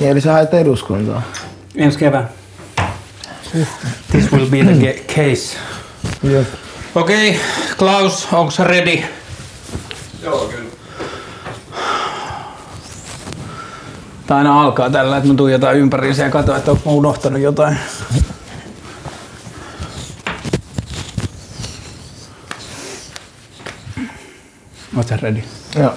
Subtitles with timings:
[0.00, 1.22] Niin, eli sä haet eduskuntaa.
[1.76, 2.28] Ensi kevään.
[4.10, 5.56] This will be the case.
[6.22, 6.48] Jep.
[6.94, 7.40] Okei, okay,
[7.78, 9.02] Klaus, onko sä ready?
[10.22, 10.70] Joo, kyllä.
[14.26, 17.78] Tää aina alkaa tällä, että mä tuijotan ympäriinsä ja katson, että onko mä unohtanut jotain.
[24.96, 25.42] Oot sä ready?
[25.78, 25.92] Joo.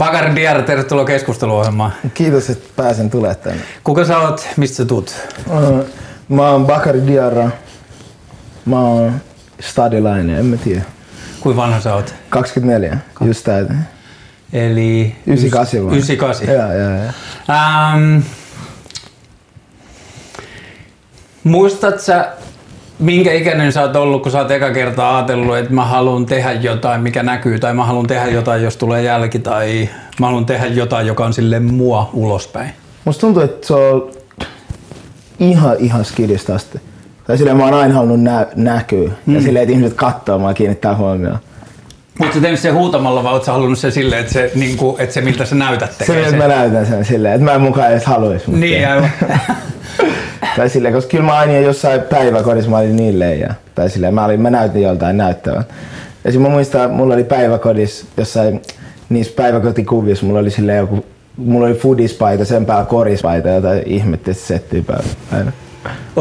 [0.00, 1.92] Bakari Diar, tervetuloa keskusteluohjelmaan.
[2.14, 3.62] Kiitos, että pääsen tulemaan tänne.
[3.84, 5.14] Kuka sä oot, mistä sä tuut?
[6.28, 7.50] Mä oon Bakari Diarra.
[8.64, 9.12] Mä oon
[9.60, 10.82] stadilainen, en mä tiedä.
[11.40, 12.14] Kuinka vanha sä oot?
[12.28, 13.74] 24, just täytä.
[14.52, 15.16] Eli...
[15.26, 15.92] 98 vai?
[15.92, 16.48] 98.
[16.48, 17.12] Joo, joo, joo.
[17.50, 18.18] Ähm,
[21.44, 22.32] muistat sä,
[23.00, 26.52] minkä ikäinen sä oot ollut, kun sä oot eka kertaa ajatellut, että mä haluan tehdä
[26.52, 29.88] jotain, mikä näkyy, tai mä haluan tehdä jotain, jos tulee jälki, tai
[30.20, 32.70] mä haluan tehdä jotain, joka on sille mua ulospäin?
[33.04, 34.10] Musta tuntuu, että se on
[35.40, 36.80] ihan, ihan skidistä asti.
[37.26, 39.10] Tai silleen mä oon aina halunnut nä- näkyä.
[39.26, 39.34] Mm.
[39.34, 41.38] Ja silleen, että ihmiset kattoo mua ja kiinnittää huomioon.
[42.20, 45.00] Oletko sä tehnyt sen huutamalla vai ootko sä halunnut sen silleen, että se, niin kuin,
[45.00, 47.60] että se miltä sä näytät Se, tekee että mä näytän sen silleen, että mä en
[47.60, 48.46] mukaan edes haluais.
[48.46, 49.10] mutta- Niin, aivan.
[50.56, 53.54] Tai silleen, koska kyllä mä aina jossain päiväkodissa mä olin niin leija.
[53.74, 55.64] Tai silleen, mä, olin, mä näytin joltain näyttävän.
[56.24, 56.42] Esim.
[56.42, 58.62] mä muistan, mulla oli päiväkodissa jossain
[59.08, 64.82] niissä päiväkotikuvissa, mulla oli silleen joku, mulla oli foodispaita, sen päällä korispaita, jota ihmettä settyy
[64.82, 65.52] päällä aina.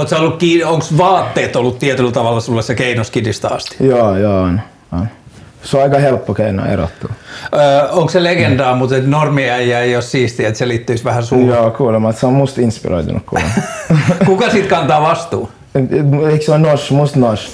[0.08, 3.76] Sä ollut kiinni, onko vaatteet ollut tietyllä tavalla sulle se keino skidista asti?
[3.80, 4.62] Joo, joo on.
[4.92, 5.08] on.
[5.64, 7.10] Se on aika helppo keino erottua.
[7.56, 11.48] Öö, onko se legendaa, mutta että normiäijä ei ole siistiä, että se liittyisi vähän suuhun?
[11.48, 12.12] Joo, kuulemma.
[12.12, 13.52] Se on musta inspiroitunut kuulemma.
[14.26, 15.50] Kuka siitä kantaa vastuu?
[16.32, 17.50] Eikö se ole Nosh, musta Nosh?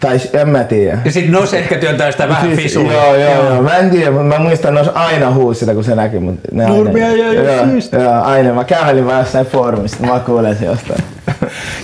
[0.00, 0.98] Tai en mä tiedä.
[1.04, 2.92] Ja sitten Nos ehkä työntää sitä vähän Siis, fisulla.
[2.92, 3.62] Joo, joo, joo.
[3.62, 6.18] Mä en tiedä, mutta mä muistan, että aina huusi sitä, kun se näki.
[6.18, 8.00] Mutta ne aina- Nurmiäijä ei ole Joo, siistiä.
[8.00, 8.54] Joo, aina.
[8.54, 11.04] Mä kävelin vaan jossain foorumista, mä kuulen se jostain.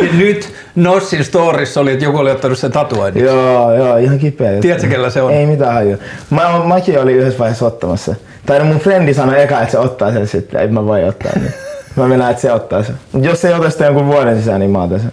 [0.02, 3.24] Ja nyt Nossin storissa oli, että joku oli ottanut sen tatuoinnin.
[3.24, 4.50] joo, joo, ihan kipeä.
[4.50, 4.62] juttu.
[4.62, 5.32] Tiedätkö, kellä se on?
[5.32, 5.96] Ei mitään hajua.
[6.30, 8.14] Mä, mäkin olin yhdessä vaiheessa ottamassa.
[8.46, 11.32] Tai no mun frendi sanoi eka, että se ottaa sen sitten, että mä voi ottaa.
[11.34, 11.52] Niin.
[11.96, 12.94] Mä mennään, että se ottaa sen.
[13.12, 15.12] Mut jos se ei ota sitä jonkun vuoden sisään, niin mä otan sen.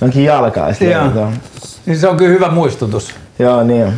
[0.00, 0.90] Onkin jalkaa sitten.
[0.90, 1.04] Joo.
[1.14, 1.28] Joo.
[1.86, 3.14] Niin se on kyllä hyvä muistutus.
[3.38, 3.92] joo, niin on.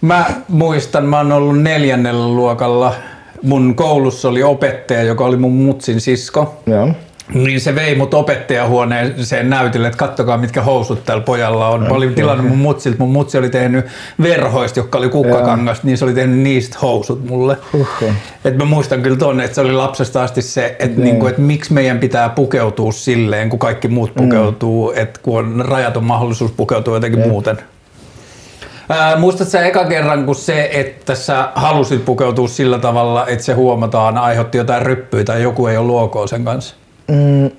[0.00, 2.94] Mä muistan, mä oon ollut neljännellä luokalla.
[3.42, 6.62] Mun koulussa oli opettaja, joka oli mun mutsin sisko.
[6.66, 6.88] Joo.
[7.34, 11.82] Niin se vei mut opettajahuoneeseen näytille, että kattokaa mitkä housut tällä pojalla on.
[11.82, 13.86] Mä olin tilannut mun mutsilta, mun mutsi oli tehnyt
[14.22, 17.56] verhoista, jotka oli kukkakangasta, niin se oli tehnyt niistä housut mulle.
[17.72, 18.12] Huhhuh.
[18.44, 21.00] Et mä muistan kyllä tonne, että se oli lapsesta asti se, että Niin.
[21.04, 25.02] niinku, et miksi meidän pitää pukeutua silleen, kun kaikki muut pukeutuu, mm.
[25.02, 27.28] että kun on rajaton mahdollisuus pukeutua jotenkin Jep.
[27.28, 27.58] muuten.
[28.88, 33.52] Ää, muistat sä eka kerran, kun se, että sä halusit pukeutua sillä tavalla, että se
[33.52, 36.74] huomataan, aiheutti jotain ryppyä tai joku ei ollut ok sen kanssa?
[37.08, 37.50] Mm,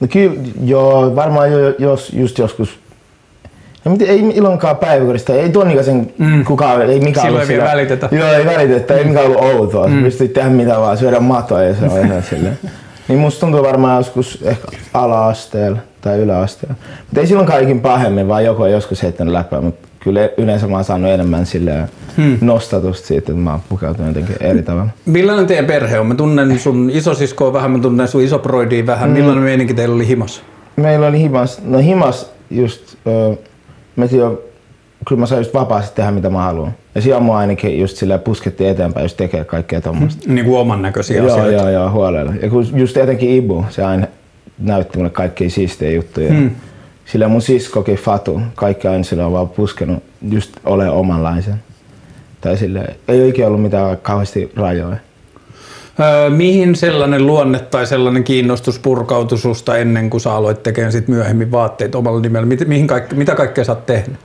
[0.00, 0.34] no kyllä,
[0.64, 2.82] joo, varmaan jo, jos, just joskus.
[3.84, 6.44] Mutta ei ilonkaan päiväkodista, ei ton ikäisen mm.
[6.44, 8.08] kukaan, ei mikään Silloin ei vielä välitetä.
[8.12, 9.88] Joo, ei välitetä, ei mikään ollut outoa.
[9.88, 10.02] Mm.
[10.02, 12.58] Pystyt tehdä mitä vaan, syödä matoa ja se on ihan silleen.
[13.08, 16.76] Niin musta tuntuu varmaan joskus ehkä ala-asteella tai yläasteella.
[17.06, 19.60] Mutta ei silloinkaan ikin pahemmin, vaan joku on joskus heittänyt läpää.
[19.60, 22.38] Mutta kyllä yleensä mä oon saanut enemmän silleen hmm.
[22.40, 24.90] nostatusta siitä, että mä oon pukeutunut jotenkin eri tavalla.
[25.06, 26.06] Millainen teidän perhe on?
[26.06, 29.10] Mä tunnen sun isosiskoa vähän, mä tunnen sun isoproidia vähän.
[29.10, 29.16] Mm.
[29.16, 30.42] Millainen meininki teillä oli himas?
[30.76, 33.34] Meillä oli himas, no himas just, öö,
[33.96, 34.44] me jo,
[35.08, 36.72] kyllä mä saan just vapaasti tehdä mitä mä haluan.
[36.94, 40.32] Ja siellä mua ainakin just sillä puskettiin eteenpäin just tekee kaikkea tommoista.
[40.32, 41.52] Niin kuin oman näköisiä Joo, asioita.
[41.52, 42.32] joo, joo, huolella.
[42.42, 44.06] Ja kun just etenkin Ibu, se aina
[44.58, 46.32] näytti mulle kaikkia siistejä juttuja.
[46.32, 46.50] Hmm.
[47.04, 51.54] Sillä mun siskokin Fatu, kaikki aina sillä on vaan puskenut just ole omanlaisen.
[52.42, 54.96] Tai sille ei ole ikinä ollut mitään kauheasti rajoja.
[56.00, 61.08] Öö, mihin sellainen luonne tai sellainen kiinnostus purkautui susta ennen kuin sä aloit tekemään sit
[61.08, 62.46] myöhemmin vaatteet omalla nimellä?
[62.46, 64.16] Mit, mihin kaikke, mitä kaikkea sä oot tehnyt?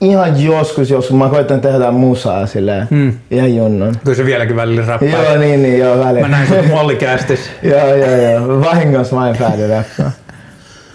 [0.00, 3.12] Ihan joskus, joskus mä koitan tehdä musaa silleen, hmm.
[3.30, 3.94] ihan junnon.
[4.04, 5.08] Kyllä se vieläkin välillä räppää.
[5.08, 6.28] Joo, niin, niin, joo, välillä.
[6.28, 7.50] Mä näin sut mollikästissä.
[7.62, 8.60] joo, joo, joo.
[8.60, 10.12] Vahingossa mä en päädy räppään.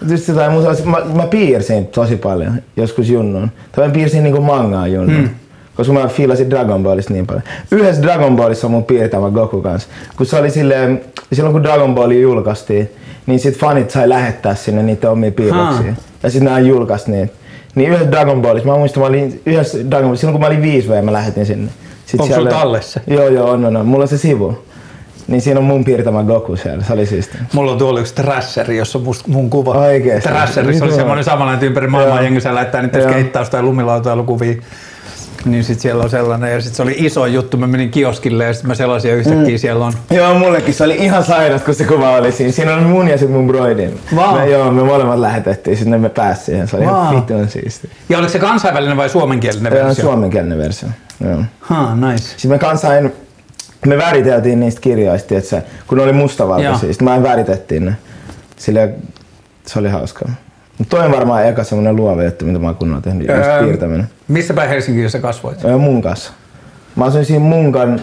[0.09, 3.51] Just jotain musaa, mä, mä piirsin tosi paljon, joskus junnon.
[3.71, 5.17] Tai mä piirsin niinku mangaa junnon.
[5.17, 5.29] Hmm.
[5.75, 7.43] Koska mä fiilasin Dragon Ballista niin paljon.
[7.71, 9.89] Yhdessä Dragon Ballissa on mun piirtämä Goku kanssa.
[10.17, 11.01] Kun se oli silleen,
[11.33, 12.89] silloin kun Dragon Balli julkaistiin,
[13.25, 15.91] niin sit fanit sai lähettää sinne niitä omia piirroksia.
[15.91, 15.97] Ha.
[16.23, 17.33] Ja sit nää julkaisi niitä.
[17.75, 20.83] Niin yhdessä Dragon Ballissa, mä muistan, mä olin yhdessä Dragon Ballissa, silloin kun mä olin
[20.83, 21.71] 5V, mä lähetin sinne.
[22.05, 22.99] Sit Onko sulla tallessa?
[23.07, 23.85] Joo, joo, on, on, on.
[23.85, 24.57] Mulla on se sivu.
[25.27, 27.37] Niin siinä on mun piirtämä Goku siellä, se oli siisti.
[27.53, 29.71] Mulla on tuolla yksi Thrasheri, jossa on must, mun kuva.
[29.71, 30.29] Oikeesti?
[30.29, 31.01] Thrasherissa oli Mitä?
[31.01, 32.23] semmoinen samanlainen ympäri maailmaa, Joo.
[32.23, 33.09] jengi siellä lähettää niitä Joo.
[33.11, 34.55] skeittaus- tai lumilautailukuvia.
[35.45, 38.53] Niin sit siellä on sellainen, ja sit se oli iso juttu, mä menin kioskille ja
[38.53, 39.57] sit mä selasin ja yhtäkkiä mm.
[39.57, 39.93] siellä on.
[40.09, 42.51] Joo, mullekin se oli ihan sairas, kun se kuva oli siinä.
[42.51, 43.99] Siinä on mun ja sit mun broidin.
[44.15, 44.35] Vau.
[44.37, 46.67] Me, joo, me molemmat lähetettiin, sitten me pääsi siihen.
[46.67, 47.01] Se oli Vau.
[47.03, 47.89] ihan vitun siisti.
[48.09, 50.05] Ja oliko se kansainvälinen vai suomenkielinen versio?
[50.05, 50.89] suomenkielinen versio.
[51.23, 51.43] Joo.
[51.59, 52.23] Ha, nice.
[52.23, 53.13] Sitten me kanssa en,
[53.89, 57.95] me väriteltiin niistä kirjoista, että se, kun ne oli mustavalkoisia, sitten me väritettiin ne.
[58.57, 58.93] Sille,
[59.65, 60.29] se oli hauskaa.
[60.77, 63.63] Mutta toi on varmaan eka semmonen luova juttu, mitä mä oon kunnolla tehnyt, just Öö,
[63.63, 64.09] piirtäminen.
[64.27, 65.65] Missä päin Helsingissä sä kasvoit?
[65.65, 66.33] Öö, munkas.
[66.95, 68.01] Mä asuin siinä munkan,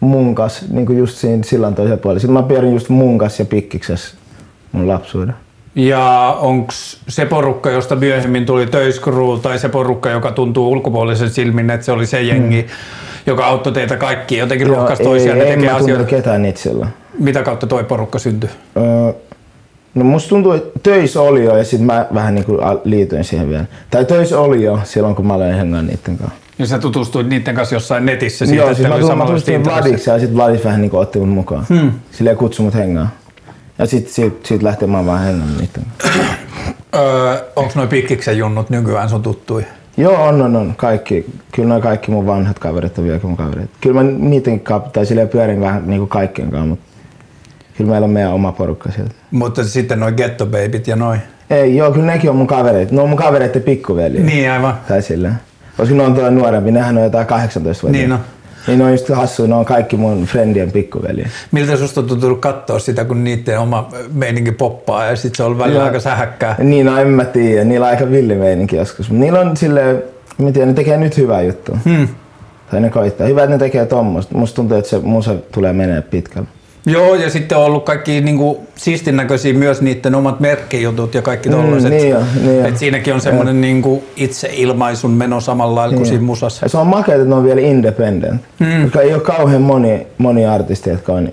[0.00, 2.20] munkas, niin kuin just siinä sillan toisella puolella.
[2.20, 4.14] Sitten mä pyörin just munkas ja pikkiksessä
[4.72, 5.34] mun lapsuuden.
[5.74, 11.70] Ja onks se porukka, josta myöhemmin tuli Töiskru, tai se porukka, joka tuntuu ulkopuolisen silmin,
[11.70, 12.66] että se oli se jengi,
[13.26, 16.04] joka auttoi teitä kaikki jotenkin rohkaisi toisiaan ja tekee asioita.
[16.04, 16.90] ketään silloin.
[17.18, 18.50] Mitä kautta toi porukka syntyi?
[18.76, 19.12] Öö,
[19.94, 23.48] no musta tuntuu, että töissä oli jo ja sitten mä vähän niin kuin liityin siihen
[23.48, 23.64] vielä.
[23.90, 26.36] Tai töissä oli jo silloin, kun mä olin hengaan niiden kanssa.
[26.58, 29.64] Ja sä tutustuit niiden kanssa jossain netissä siitä, Joo, että siis mä, tulin, mä tutustuin.
[29.64, 31.66] Vladiksi ja sitten Vladis vähän niin kuin otti mut mukaan.
[31.68, 31.92] Hmm.
[32.10, 33.08] Silleen kutsui mut hengaan.
[33.78, 36.20] Ja sit siitä, siitä lähtee mä vaan hengaan niiden kanssa.
[36.94, 39.64] Öö, onks noi pikkiksen junnut nykyään sun tuttui?
[39.96, 40.74] Joo, on, on, on.
[40.76, 41.26] Kaikki.
[41.52, 43.70] Kyllä noin kaikki mun vanhat kaverit on vieläkin mun kaverit.
[43.80, 46.84] Kyllä mä niiden kanssa, tai silleen pyörin vähän niin kuin kaikkien kanssa, mutta
[47.76, 49.14] kyllä meillä on meidän oma porukka sieltä.
[49.30, 51.16] Mutta sitten noi ghetto babyt ja noi.
[51.50, 52.94] Ei, joo, kyllä nekin on mun kavereita.
[52.94, 54.20] Ne on mun kavereiden pikkuveli.
[54.22, 54.74] Niin aivan.
[54.88, 55.34] Tai silleen.
[55.76, 57.98] Koska ne on tuolla nuorempi, nehän on jotain 18 vuotta.
[57.98, 58.18] Niin on.
[58.66, 61.24] Niin on just hassuja, ne on kaikki mun friendien pikkuveli.
[61.52, 65.58] Miltä susta on tuntunut katsoa sitä, kun niiden oma meininki poppaa ja sit se on
[65.58, 65.86] välillä Joo.
[65.86, 66.56] aika sähäkkää?
[66.58, 67.64] Niin, no en mä tiedä.
[67.64, 69.10] Niillä on aika villi meininki joskus.
[69.10, 70.02] Niillä on silleen,
[70.38, 71.78] mä tiedän, ne tekee nyt hyvää juttua.
[71.84, 72.08] Hmm.
[72.70, 73.26] Tai ne koittaa.
[73.26, 74.34] Hyvä, että ne tekee tommoista.
[74.38, 76.48] Musta tuntuu, että se musa tulee menee pitkälle.
[76.86, 81.48] Joo, ja sitten on ollut kaikki niinku, siistin näköisiä myös niiden omat merkkijutut ja kaikki
[81.48, 81.90] Mm, tollaset.
[81.90, 82.66] niin on, niin on.
[82.68, 86.64] Et siinäkin on semmoinen niinku itseilmaisun meno samalla lailla kuin siinä musassa.
[86.64, 88.42] Ja se on makea, että ne on vielä independent.
[88.58, 88.82] Mm.
[88.82, 91.32] Koska ei ole kauhean moni, moni artisti, jotka on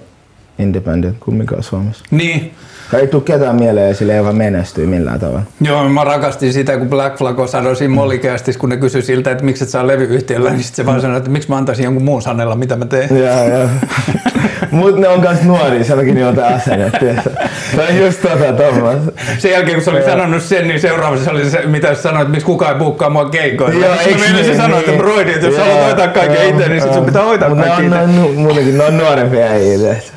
[0.60, 2.06] independent kumminkaan Suomessa.
[2.12, 2.52] Niin.
[2.94, 5.42] Ei tule ketään mieleen sille, joka menestyy millään tavalla.
[5.62, 9.44] Joo, mä rakastin sitä, kun Black Flag sanoi siinä Molikeastis, kun ne kysyi siltä, että
[9.44, 12.22] miksi et saa levyyhtiöllä, niin sit se vaan sanoi, että miksi mä antaisin jonkun muun
[12.22, 13.10] sanella, mitä mä teen.
[13.18, 13.68] Joo, joo.
[14.72, 17.30] Mut ne on kans nuoria, sen takia ne on tää asenne, tiedätkö?
[17.76, 18.98] Se on just tota Thomas.
[19.38, 22.32] Sen jälkeen, kun se oli sanonut sen, niin seuraavassa oli se, mitä se sanoi, että
[22.32, 23.86] miksi kukaan ei buukkaa mua keikoille.
[23.86, 25.02] Joo, Sitten meinasin niin, sanoa, että niin.
[25.02, 27.96] broidi, että jos haluat hoitaa kaiken itse, niin sit sun pitää hoitaa kaikki on, itse.
[27.96, 30.12] ne on, muutenkin, ne on nuorempia äijä, tiedätkö?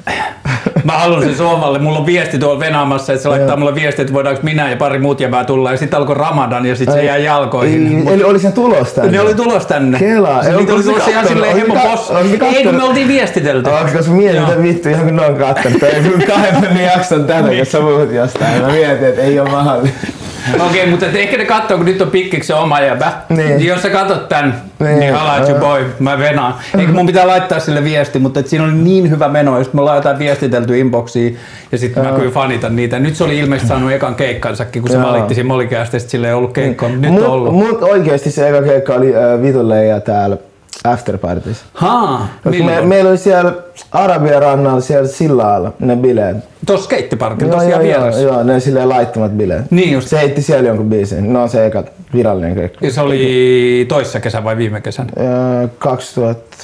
[0.85, 4.43] Mä halusin Suomalle, mulla on viesti tuolla Venaamassa, että se laittaa mulle viesti, että voidaanko
[4.43, 5.71] minä ja pari muut jäbää tulla.
[5.71, 8.09] Ja sitten alkoi Ramadan ja sitten se jäi jalkoihin.
[8.09, 9.11] Ei, eli oli sen tulos tänne.
[9.13, 9.99] Ne oli tulos tänne.
[9.99, 10.43] Kelaa.
[10.43, 12.11] Se Ei, niitä oli tulossa ihan silleen boss.
[12.11, 13.71] ootko Ei kun me oltiin viestitelty.
[13.71, 15.81] Onko koska mietin, vittu ihan kun ne on kattonut.
[15.81, 18.63] Kun kahden jakson tätä, kun sä puhut jostain.
[18.63, 20.24] Mä mietin, että ei ole mahdollista.
[20.55, 23.12] Okei, okay, mutta ehkä ne katsoo, kun nyt on pikkiksi oma jäbä.
[23.29, 23.49] Niin.
[23.49, 23.67] Niin.
[23.67, 25.00] Jos sä katot tän, Niin.
[25.00, 26.55] niin, at you boy, mä venaan.
[26.79, 29.75] Eikä mun pitää laittaa sille viesti, mutta et siinä oli niin hyvä meno, ja sit
[29.75, 31.37] me ollaan jotain viestitelty inboxiin,
[31.73, 32.99] ja sitten mä kyllä fanitan niitä.
[32.99, 35.08] Nyt se oli ilmeisesti saanut ekan keikkansakin, kun se Joo.
[35.08, 37.55] valitti siinä Molikeasta, sit sillä ei ollut keikkoa, mutta nyt on ollut.
[37.55, 40.37] Mut oikeesti se eka keikka oli äh, Vitulle ja täällä
[40.85, 41.65] afterpartissa.
[41.75, 43.53] Haa, Me, meillä oli siellä
[43.93, 46.37] Arabian rannalla, siellä sillalla ne bileet.
[46.67, 48.21] Tuossa skeittiparkilla, Joo, tosiaan joo, vieressä.
[48.21, 49.71] joo, ne silleen laittomat bileet.
[49.71, 50.09] Niin just.
[50.09, 51.33] Se heitti siellä jonkun biisin.
[51.33, 52.87] No se eka virallinen keikka.
[52.87, 55.06] Ja se oli toissa kesä vai viime kesän?
[55.19, 56.56] Öö, 2000,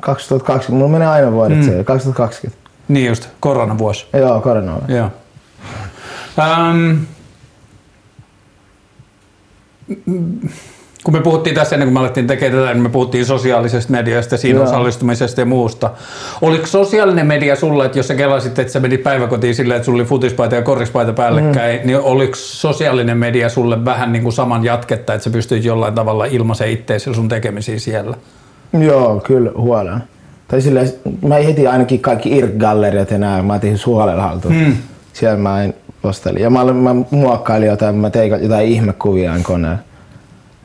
[0.00, 1.64] 2020, mulla menee aina vuodet mm.
[1.64, 2.70] se, 2020.
[2.88, 4.06] Niin just, koronavuosi.
[4.12, 4.82] Joo, korona on.
[4.88, 5.10] Joo.
[6.38, 6.96] Ähm,
[11.06, 14.36] kun me puhuttiin tässä ennen kuin me alettiin tekemään tätä, niin me puhuttiin sosiaalisesta mediasta,
[14.36, 14.68] siinä Joo.
[14.68, 15.90] osallistumisesta ja muusta.
[16.42, 19.96] Oliko sosiaalinen media sulle, että jos sä kelasit, että sä menit päiväkotiin silleen, että sulla
[19.96, 21.86] oli futispaita ja korispaita päällekkäin, mm.
[21.86, 26.24] niin oliko sosiaalinen media sulle vähän niin kuin saman jatketta, että sä pystyit jollain tavalla
[26.24, 28.16] ilmaisen itteesi sun tekemisiä siellä?
[28.80, 30.00] Joo, kyllä huolella.
[30.48, 34.54] Tai silleen, mä heti ainakin kaikki IRC-galleriat ja nää, mä otin huolella haltuun.
[34.54, 34.76] Hmm.
[35.12, 36.42] Siellä mä en postelin.
[36.42, 39.78] Ja mä, mä muokkailin jotain, mä tein jotain ihmekuvia koneella.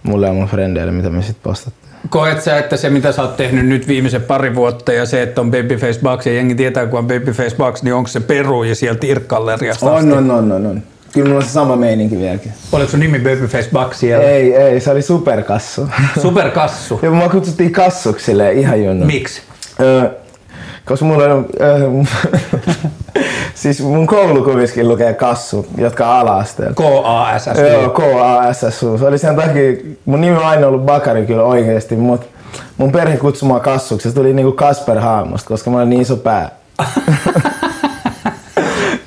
[0.03, 1.91] Mulle ja mun frendeille, mitä me sit postattiin.
[2.10, 5.41] Koet sä, että se mitä sä oot tehnyt nyt viimeisen pari vuotta ja se, että
[5.41, 8.75] on Babyface Bucks ja jengi tietää, kun on Babyface Bucks, niin onko se peru ja
[8.75, 10.12] sieltä irkkalleriasta asti?
[10.12, 10.84] On, on, on, on, on.
[11.13, 12.51] Kyllä mulla on se sama meininki vieläkin.
[12.72, 14.25] Oliko sun nimi Babyface Bucks siellä?
[14.25, 15.89] Ei, ei, se oli superkassu.
[16.22, 17.00] Superkassu.
[17.01, 19.05] ja mua kutsuttiin kassuksi silleen, ihan junnu.
[19.05, 19.41] Miksi?
[19.79, 20.10] Öö,
[20.86, 21.89] koska mulla on, öö,
[23.55, 26.74] siis mun koulukuviskin lukee kassu, jotka on ala-asteella.
[26.74, 27.60] K-A-S-S.
[27.72, 28.98] Joo, K-A-S-S-U.
[28.98, 29.72] Se oli sen takia,
[30.05, 32.25] mun nimi on aina ollut Bakari kyllä oikeesti, mutta
[32.77, 34.10] mun perhe kutsui mua kassuksi.
[34.10, 36.50] Se tuli niinku Kasper Haamosta, koska mä olin niin iso pää.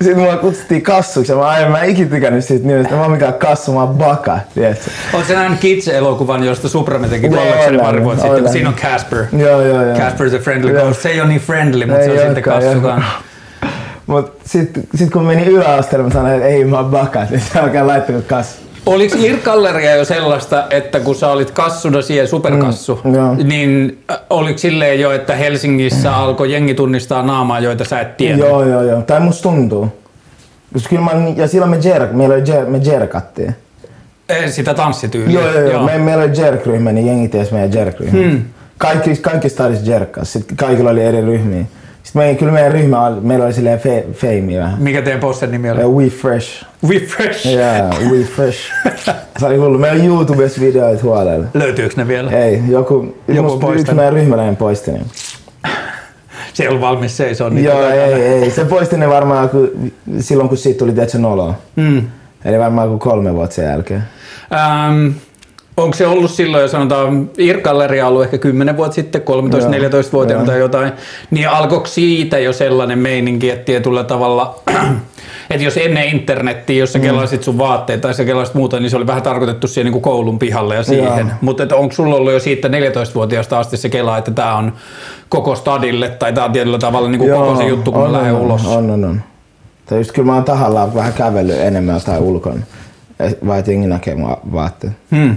[0.01, 2.95] Sitten mua kutsuttiin kassuksi ja mä, aivan, mä en ikinä tykännyt siitä nimestä.
[2.95, 4.91] Mä oon mikään kassu, mä oon baka, tiedätkö?
[5.13, 8.51] Oletko sä nähnyt Kids-elokuvan, josta Supreme teki olen, pari vuotta sitten?
[8.51, 9.25] Siinä on Casper.
[9.37, 9.97] Joo, joo, joo.
[9.97, 10.83] Casper the Friendly Joo.
[10.83, 11.01] Ghost.
[11.01, 12.81] Se ei ole niin friendly, mutta Ei se on sitten kassu
[14.07, 14.21] joo.
[14.23, 14.57] kanssa.
[14.57, 17.87] Mut sit, kun menin yläasteelle, mä sanoin, että ei mä oon baka, niin se alkaa
[17.87, 18.61] laittaa kassu.
[18.85, 23.35] Oliko Irkalleria jo sellaista, että kun sä olit kassuna siihen superkassu, Mm, joo.
[23.43, 28.37] niin äh, oliko silleen jo, että Helsingissä alkoi jengi tunnistaa naamaa, joita sä et tiedä?
[28.37, 29.01] Joo, joo, joo.
[29.01, 29.87] Tai musta tuntuu.
[30.73, 33.55] Koska kyllä mä, ja silloin me, jerk, meillä oli jer, me jerkattiin.
[34.29, 35.39] Eh, Sitä tanssityyliä.
[35.41, 35.83] Joo, joo, joo.
[35.85, 38.19] Me, meillä oli jerk-ryhmä, niin jengi tiesi meidän jerk-ryhmä.
[38.27, 38.41] Hmm.
[38.77, 40.33] Kaikki, kaikki stadis jerkkas.
[40.33, 41.65] Sitten kaikilla oli eri ryhmiä.
[42.05, 44.81] Sitten meidän, kyllä meidän ryhmä oli, meillä oli silleen fe, feimi vähän.
[44.81, 45.83] Mikä teidän posten nimi oli?
[45.83, 46.65] We Fresh.
[46.87, 47.47] We Fresh.
[47.47, 48.59] Yeah, We Fresh.
[49.39, 49.77] Se oli hullu.
[49.77, 51.45] Meillä on YouTubessa videoita huolella.
[51.53, 52.31] Löytyykö ne vielä?
[52.31, 54.99] Ei, joku, Joku musta yksi meidän ryhmäläinen poisti ne.
[56.53, 57.69] Se ei ollut valmis seisoo niitä.
[57.69, 58.51] Joo, ei, ei.
[58.51, 61.55] Se poisti ne varmaan kun, silloin, kun siitä tuli tietysti noloa.
[61.75, 62.07] Mm.
[62.45, 64.03] Eli varmaan kuin kolme vuotta sen jälkeen.
[64.53, 65.07] Ähm,
[65.77, 70.51] onko se ollut silloin, jos sanotaan, Irkalleria on ollut ehkä 10 vuotta sitten, 13-14-vuotiaana Joo.
[70.51, 70.91] tai jotain,
[71.31, 74.59] niin alkoiko siitä jo sellainen meininki, että tietyllä tavalla,
[75.49, 78.97] että jos ennen internettiä, jos sä kelasit sun vaatteet tai sä kelasit muuta, niin se
[78.97, 81.27] oli vähän tarkoitettu siihen niin kuin koulun pihalle ja siihen.
[81.27, 81.37] Joo.
[81.41, 84.73] Mutta onko sulla ollut jo siitä 14-vuotiaasta asti se kela, että tämä on
[85.29, 88.17] koko stadille tai tämä on tietyllä tavalla niin kuin koko se juttu, kun on, mä
[88.17, 88.65] lähden on, ulos?
[88.65, 89.21] On, on, on.
[89.85, 92.59] Tai just kyllä mä oon tahallaan vähän kävellyt enemmän tai ulkona.
[93.47, 94.17] Vai jengi näkee
[94.53, 94.93] vaatteet.
[95.15, 95.35] Hmm.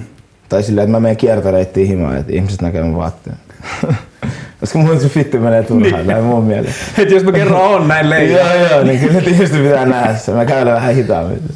[0.48, 3.36] Tai silleen, että mä menen kiertoreittiin himaan, että ihmiset näkee mun vaatteet.
[4.60, 6.74] Koska mun se fitti menee turhaan, näin mun mielestä.
[6.98, 8.54] Et jos mä kerran on näin leijaa.
[8.54, 10.32] Joo, joo, niin kyllä ihmiset pitää nähdä se.
[10.32, 11.42] Mä kävelen vähän hitaammin.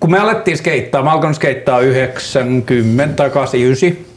[0.00, 4.11] Kun me alettiin skeittaa, mä alkanut skeittaa 90 tai 89.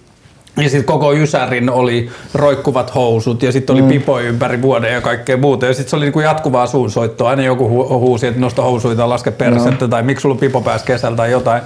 [0.57, 3.87] Ja sitten koko Jysärin oli roikkuvat housut ja sitten oli mm.
[3.87, 5.65] pipoja ympäri vuoden ja kaikkea muuta.
[5.65, 7.29] Ja sitten se oli niinku jatkuvaa suunsoittoa.
[7.29, 11.17] Aina joku hu- huusi, että nosta housuita laske persettä tai miksi sulla pipo päässä kesällä
[11.17, 11.61] tai jotain.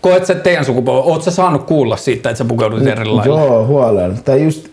[0.00, 3.40] Koet sä teidän sukupolvi, oot sä saanut kuulla siitä, että sä pukeudut eri lailla?
[3.40, 4.16] Joo, huolella.
[4.24, 4.68] Tai just,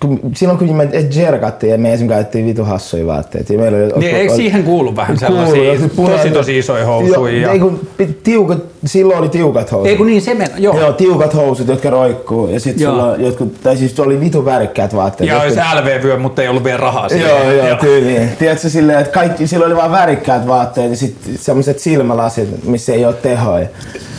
[0.00, 3.52] kun, silloin kun me jerkattiin ja me esimerkiksi käytettiin vitu hassuja vaatteita.
[3.52, 7.14] Ja meillä oli, Niin eikö siihen kuulu vähän sellaisia se punainen- tosi tosi isoja housuja?
[7.16, 7.50] Joo, ja...
[7.52, 7.80] ei kun,
[8.22, 9.86] tiukat, silloin oli tiukat housut.
[9.88, 10.78] Ei kun niin se mennä, joo.
[10.80, 12.48] Joo, tiukat housut, jotka roikkuu.
[12.48, 12.92] Ja sit Joo.
[12.92, 15.28] sulla jotkut, tai siis oli vitu värikkäät vaatteet.
[15.28, 17.28] Ja jotkut- olisi LV-vyö, mutta ei ollut vielä rahaa siihen.
[17.28, 18.28] Joo, joo, tyyliin.
[18.38, 23.04] Tiedätkö silleen, että kaikki, sillä oli vaan värikkäät vaatteet ja sitten semmoset silmälasit, missä ei
[23.04, 23.66] ole tehoja.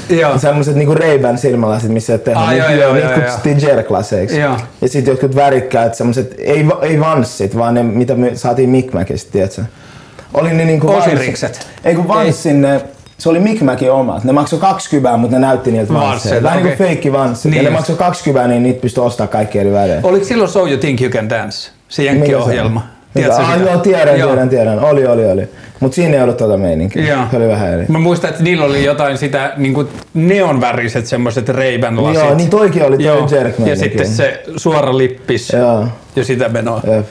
[0.10, 0.38] Joo.
[0.38, 2.48] Semmoset niinku Ray-Ban silmälasit, missä ole tehoja.
[2.48, 4.40] Ah, joo, Niitä- joo, joo, kutsuttiin jerklaseiksi.
[4.40, 4.58] Joo.
[4.82, 9.62] Ja sitten jotkut värikkäät semmoset, ei, ei vanssit, vaan ne mitä me saatiin Mikmäkistä, tiedätkö?
[10.34, 11.68] Oli ne niinku Osirikset.
[11.86, 12.82] Ei kun vanssin ne,
[13.18, 14.24] se oli Mikmäkin omat.
[14.24, 16.44] Ne maksoi 20, mutta ne näytti niiltä Vansseilta.
[16.44, 16.88] Vähän niinku okei.
[16.88, 17.52] feikki vanssit.
[17.52, 17.78] Niin ja ne just.
[17.78, 20.00] maksoi 20, niin niitä pystyi ostamaan kaikki eri värejä.
[20.04, 21.72] Oliko silloin So You Think You Can Dance?
[21.90, 22.88] Se Jenkki-ohjelma.
[23.14, 23.70] Tiedätkö ah, sitä?
[23.70, 24.30] joo, tiedän, Joo.
[24.30, 24.80] tiedän, tiedän.
[24.80, 25.50] Oli, oli, oli.
[25.84, 27.08] Mut siinä ei ollut tota meininkiä.
[27.08, 27.24] Joo.
[27.32, 27.86] Se oli vähän eri.
[27.88, 32.24] Mä muistan, että niillä oli jotain sitä niin kuin neonväriset semmoiset Ray-Ban lasit.
[32.24, 36.82] Joo, niin toikin oli toi jerk Ja sitten se suora lippis Joo, ja sitä menoa.
[36.96, 37.06] jep.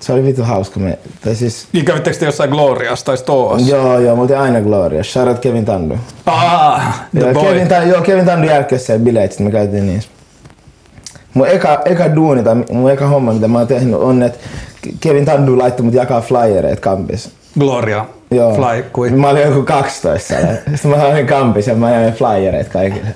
[0.00, 0.80] Se oli vitu hauska.
[0.80, 3.68] Me, tai siis, Niin kävittekö te jossain Gloriassa tai Stoassa?
[3.76, 5.02] joo, joo, mutta aina Gloria.
[5.04, 5.94] Shout out Kevin Tandu.
[6.26, 7.44] Ah, the Joo, boy.
[7.44, 10.10] Kevin, Tandu, joo, Kevin Tandu järkkäsi sen bileet, sit me käytiin niissä.
[11.34, 14.38] Mun eka, eka duuni tai mun eka homma, mitä mä oon tehnyt, on, että
[15.00, 17.30] Kevin Tandu laittoi mut jakaa flyereita kampissa.
[17.58, 18.06] Gloria.
[18.30, 18.54] Joo.
[18.54, 19.20] Fly kuin.
[19.20, 20.52] Mä olin joku 12 siellä.
[20.74, 23.06] Sitten mä olin kampissa ja mä jäin flyereita kaikille.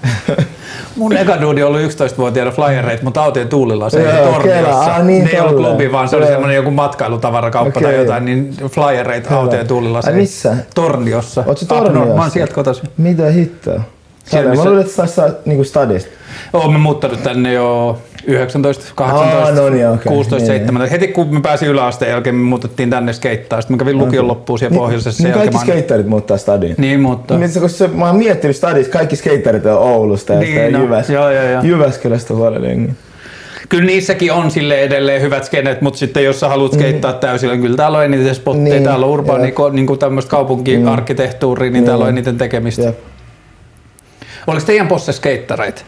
[0.97, 4.95] Mun eka duudi oli 11-vuotiaana flyereita, mutta Auteen tuulilla se ei torniossa.
[4.95, 5.77] Ah, niin, ne ei ollut tolleen.
[5.77, 7.99] klubi, vaan se oli semmoinen joku matkailutavarakauppa tai Okei.
[7.99, 9.41] jotain, niin flyereita Hyvä.
[9.41, 10.01] Auteen tuulilla.
[10.07, 10.57] Ai missä?
[10.75, 11.45] Torniossa.
[11.47, 11.85] Oot sä Up north.
[11.85, 12.15] Torniossa?
[12.15, 12.85] Mä oon sieltä kotoisin.
[12.97, 13.81] Mitä hittoa?
[14.31, 16.11] Siellä, missä- Mä luulen, että sä saa niinku stadista.
[16.53, 20.13] Oon muuttanut tänne jo 19, 18, Aa, no niin, okei.
[20.13, 20.91] 16, Niin, 17.
[20.93, 23.61] Heti kun mä pääsin yläasteen jälkeen, me muutettiin tänne skeittaa.
[23.61, 25.23] Sitten mä kävin lukion loppuun siellä pohjoisessa.
[25.23, 26.75] Niin kaikki mä- skeittarit muuttaa stadiin.
[26.79, 27.39] Niin, mutta...
[27.39, 30.73] Niin, se, koska se, mä oon miettinyt stadissa, kaikki skeittarit on Oulusta ja Niin, niin,
[30.73, 31.63] no, Jyväs, joo, joo, joo.
[31.63, 32.67] Jyväskylästä huolella.
[33.69, 37.63] Kyllä niissäkin on sille edelleen hyvät skenet, mutta sitten jos sä haluat skeittaa täysillä, niin
[37.63, 42.05] kyllä täällä on eniten spotteja, Niin, täällä on urbaani, niin kuin tämmöistä kaupunkiarkkitehtuuria, niin täällä
[42.05, 42.83] on eniten tekemistä.
[42.83, 42.99] Jep.
[44.49, 45.83] Oliko teidän posse skeittareita?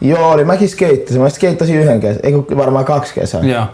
[0.00, 0.44] Joo, oli.
[0.44, 1.20] Mäkin skeittasin.
[1.22, 3.40] Mä skeittasin yhden kesän, ei varmaan kaksi kesää.
[3.44, 3.64] Joo.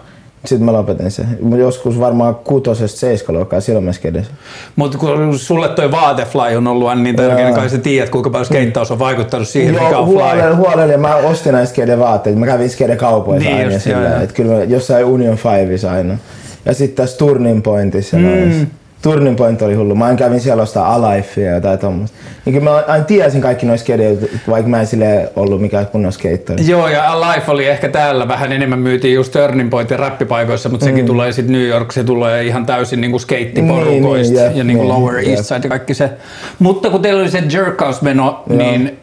[0.44, 1.38] Sitten mä lopetin sen.
[1.42, 4.34] Mut Joskus varmaan kutosesta seiskaluokkaa, silloin mä skedesin.
[4.76, 8.46] Mutta kun sulle toi vaatefly on ollut niin tärkeä, niin kai sä tiedät, kuinka paljon
[8.46, 10.14] skeittaus on vaikuttanut siihen, mikä Joo, on fly.
[10.16, 12.38] huolella, huolella, ja mä ostin näistä skede vaatteita.
[12.38, 13.72] Mä kävin skede kaupoissa Niin aina.
[13.72, 14.26] just, joo, sillä, joo.
[14.34, 16.18] kyllä mä jossain Union Fiveissa aina.
[16.64, 18.22] Ja sitten tässä Turning Pointissa Mm.
[18.22, 18.66] noissa.
[19.02, 19.94] Turning Point oli hullu.
[19.94, 22.16] Mä aina kävin siellä ostaa Alifea ja jotain tommoista.
[22.44, 26.66] Niin mä aina tiesin kaikki noissa skedeillä, vaikka mä en silleen ollut mikään kunnon skeittari.
[26.66, 30.86] Joo, ja Life oli ehkä täällä vähän enemmän myytiin just Turning Point ja räppipaikoissa, mutta
[30.86, 34.64] sekin tulee sitten New York, se tulee ihan täysin niinku skeittiporukoista Niin, niin, jep, ja
[34.64, 35.28] niinku niin, Lower jep.
[35.28, 36.10] East Side ja kaikki se.
[36.58, 38.98] Mutta kun teillä oli se jerkausmeno, niin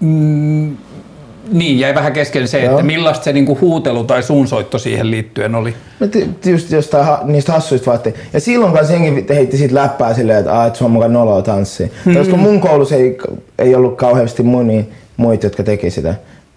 [0.00, 0.76] mm,
[1.52, 2.70] niin, jäi vähän kesken se, Joo.
[2.70, 5.74] että millaista se niinku huutelu tai suunsoitto siihen liittyen oli.
[6.00, 8.20] Mä t- just jostain ha- niistä hassuista vaatteista.
[8.32, 11.88] Ja silloin kanssa jengi heitti siitä läppää silleen, että, että se on mukaan noloa tanssia.
[12.04, 12.16] Hmm.
[12.16, 13.18] Koska mun koulussa ei,
[13.58, 16.14] ei ollut kauheasti moni muita, jotka teki sitä.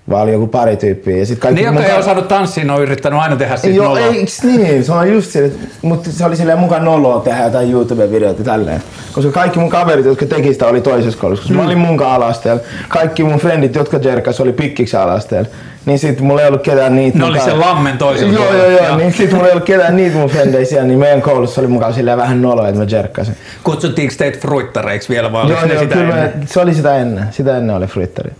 [0.09, 1.17] Vaan oli joku pari tyyppiä.
[1.17, 3.77] Ja sit kaikki Ne, jotka mun ei osannut tanssia, ne on yrittänyt aina tehdä siitä
[3.77, 3.99] Joo, noloa.
[4.07, 4.83] eiks niin?
[4.83, 8.83] Se on just sille, mutta se oli silleen mukaan noloa tehdä jotain YouTube-videoita ja tälleen.
[9.13, 11.43] Koska kaikki mun kaverit, jotka teki sitä, oli toisessa koulussa.
[11.43, 12.61] Koska mä olin munkaan alasteella.
[12.87, 15.49] Kaikki mun frendit, jotka jerkas, oli pikkiksi alasteella.
[15.85, 17.51] Niin sit mulla ei ollut ketään niitä Ne oli mukaan.
[17.59, 18.97] se lammen toisella Joo, joo, joo.
[18.97, 21.93] Niin sit mulla ei ollut ketään niitä mun frendejä siellä, niin meidän koulussa oli mukaan
[21.93, 23.35] silleen vähän noloa, että mä jerkkasin.
[23.63, 26.47] Kutsuttiinko teitä fruittareiksi vielä vai Joo, joo, sitä kyllä ennen?
[26.47, 27.25] se oli sitä ennen.
[27.31, 28.31] Sitä ennen oli frittari.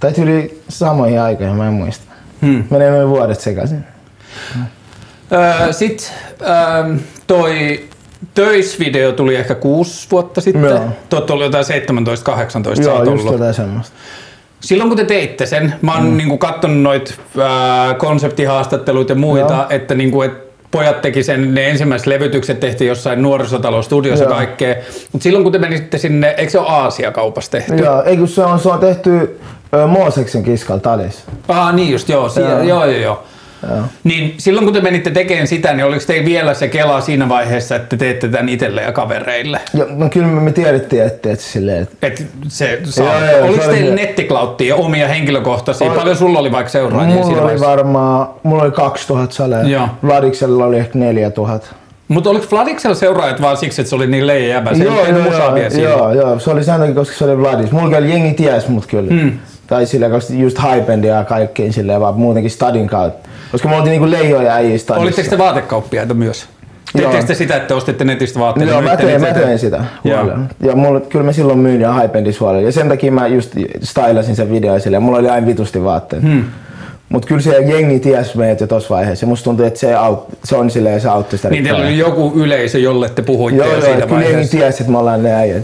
[0.00, 2.04] Tai tyyli samoihin aikoihin, mä en muista.
[2.42, 2.64] Hmm.
[2.70, 3.84] Menee noin vuodet sekaisin.
[5.32, 6.06] Öö, Sitten
[6.42, 7.84] öö, toi
[8.34, 10.64] töisvideo tuli ehkä kuusi vuotta sitten.
[10.64, 10.88] Joo.
[11.08, 11.68] Tuot oli jotain 17-18
[12.76, 13.32] sä Joo, just ollut.
[13.32, 13.96] jotain semmoista.
[14.60, 16.16] Silloin kun te teitte sen, mä oon mm.
[16.16, 19.66] niinku katsonut noit ää, konseptihaastatteluita ja muita, Joo.
[19.70, 20.32] että niinku, et
[20.70, 24.34] pojat teki sen, ne ensimmäiset levytykset tehtiin jossain nuorisotaloustudiossa Joo.
[24.34, 24.74] kaikkea.
[25.12, 27.76] Mutta silloin kun te menitte sinne, eikö se ole Aasia-kaupassa tehty?
[27.76, 29.40] Joo, ei kun se on, se on tehty
[29.86, 31.24] Mooseksen kiskalla Talis.
[31.48, 32.62] Ah niin just, joo, siellä, joo.
[32.62, 32.84] Joo.
[32.84, 33.22] joo, joo, joo.
[33.68, 33.84] Joo.
[34.04, 37.76] Niin silloin kun te menitte tekemään sitä, niin oliko teillä vielä se kela siinä vaiheessa,
[37.76, 39.60] että te teette tämän itselle ja kavereille?
[39.74, 43.04] Ja, no kyllä me, me tiedettiin, että, että silleen, että Et se saa.
[43.06, 45.90] Joo, joo, Oliko se oli teillä se- nettiklauttia omia henkilökohtaisia?
[45.90, 45.98] Oli.
[45.98, 47.66] Paljon sulla oli vaikka seuraajia siinä mulla oli vaiheessa?
[47.66, 49.62] varmaan, mulla oli 2000 salea.
[49.62, 49.88] Joo.
[50.06, 51.66] Vladiksella oli ehkä 4000.
[52.08, 54.74] Mutta oliko Vladiksella seuraajat vaan siksi, että se oli niin leijä jäbä?
[54.74, 57.70] Se joo, joo, joo, joo, joo, se oli sen takia, koska se oli Vladis.
[57.72, 59.10] Mulla oli jengi ties mut kyllä.
[59.14, 59.32] Hmm.
[59.70, 63.28] Tai sillä, koska just Hypendia ja kaikkeen silleen, vaan muutenkin Stadin kautta.
[63.52, 65.02] Koska me oltiin niinku leijoja äijä Stadissa.
[65.02, 66.46] Olitteko te vaatekauppiaita myös?
[66.96, 68.72] Teettekö te sitä, että ostitte netistä vaatteita?
[68.72, 70.38] Joo, mä tein, mä tein sitä huolella.
[70.60, 72.66] Ja mulla, kyllä mä silloin myin ja Hypendis huolella.
[72.66, 76.22] Ja sen takia mä just stylasin sen videon sille ja mulla oli aina vitusti vaatteet.
[76.22, 76.44] Hmm.
[77.08, 79.26] Mut kyllä se jengi ties meidät jo tossa vaiheessa.
[79.26, 81.50] Musta tuntuu, että se, aut, se on silleen, se auttoi sitä.
[81.50, 84.32] Niin teillä oli joku yleisö, jolle te puhuitte Joo, jo joo, siinä että kyllä jengi
[84.34, 84.58] vaiheessa.
[84.58, 85.62] ties, että me ollaan ne äijät.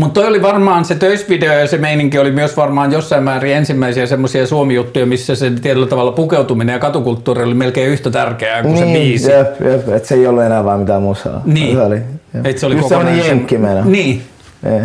[0.00, 4.06] Mutta toi oli varmaan se töisvideo ja se meininki oli myös varmaan jossain määrin ensimmäisiä
[4.06, 8.84] semmoisia suomi-juttuja, missä se tietyllä tavalla pukeutuminen ja katukulttuuri oli melkein yhtä tärkeää kuin se
[8.84, 9.28] biisi.
[9.28, 11.42] Niin, jep, jep, että se ei ollut enää vaan mitään musaa.
[11.44, 11.76] Niin.
[11.76, 12.00] Se oli,
[12.34, 12.46] jep.
[12.46, 13.84] Et se oli Just semmonen kokonainen- jenkkimeno.
[13.84, 14.22] Niin.
[14.62, 14.82] Niin.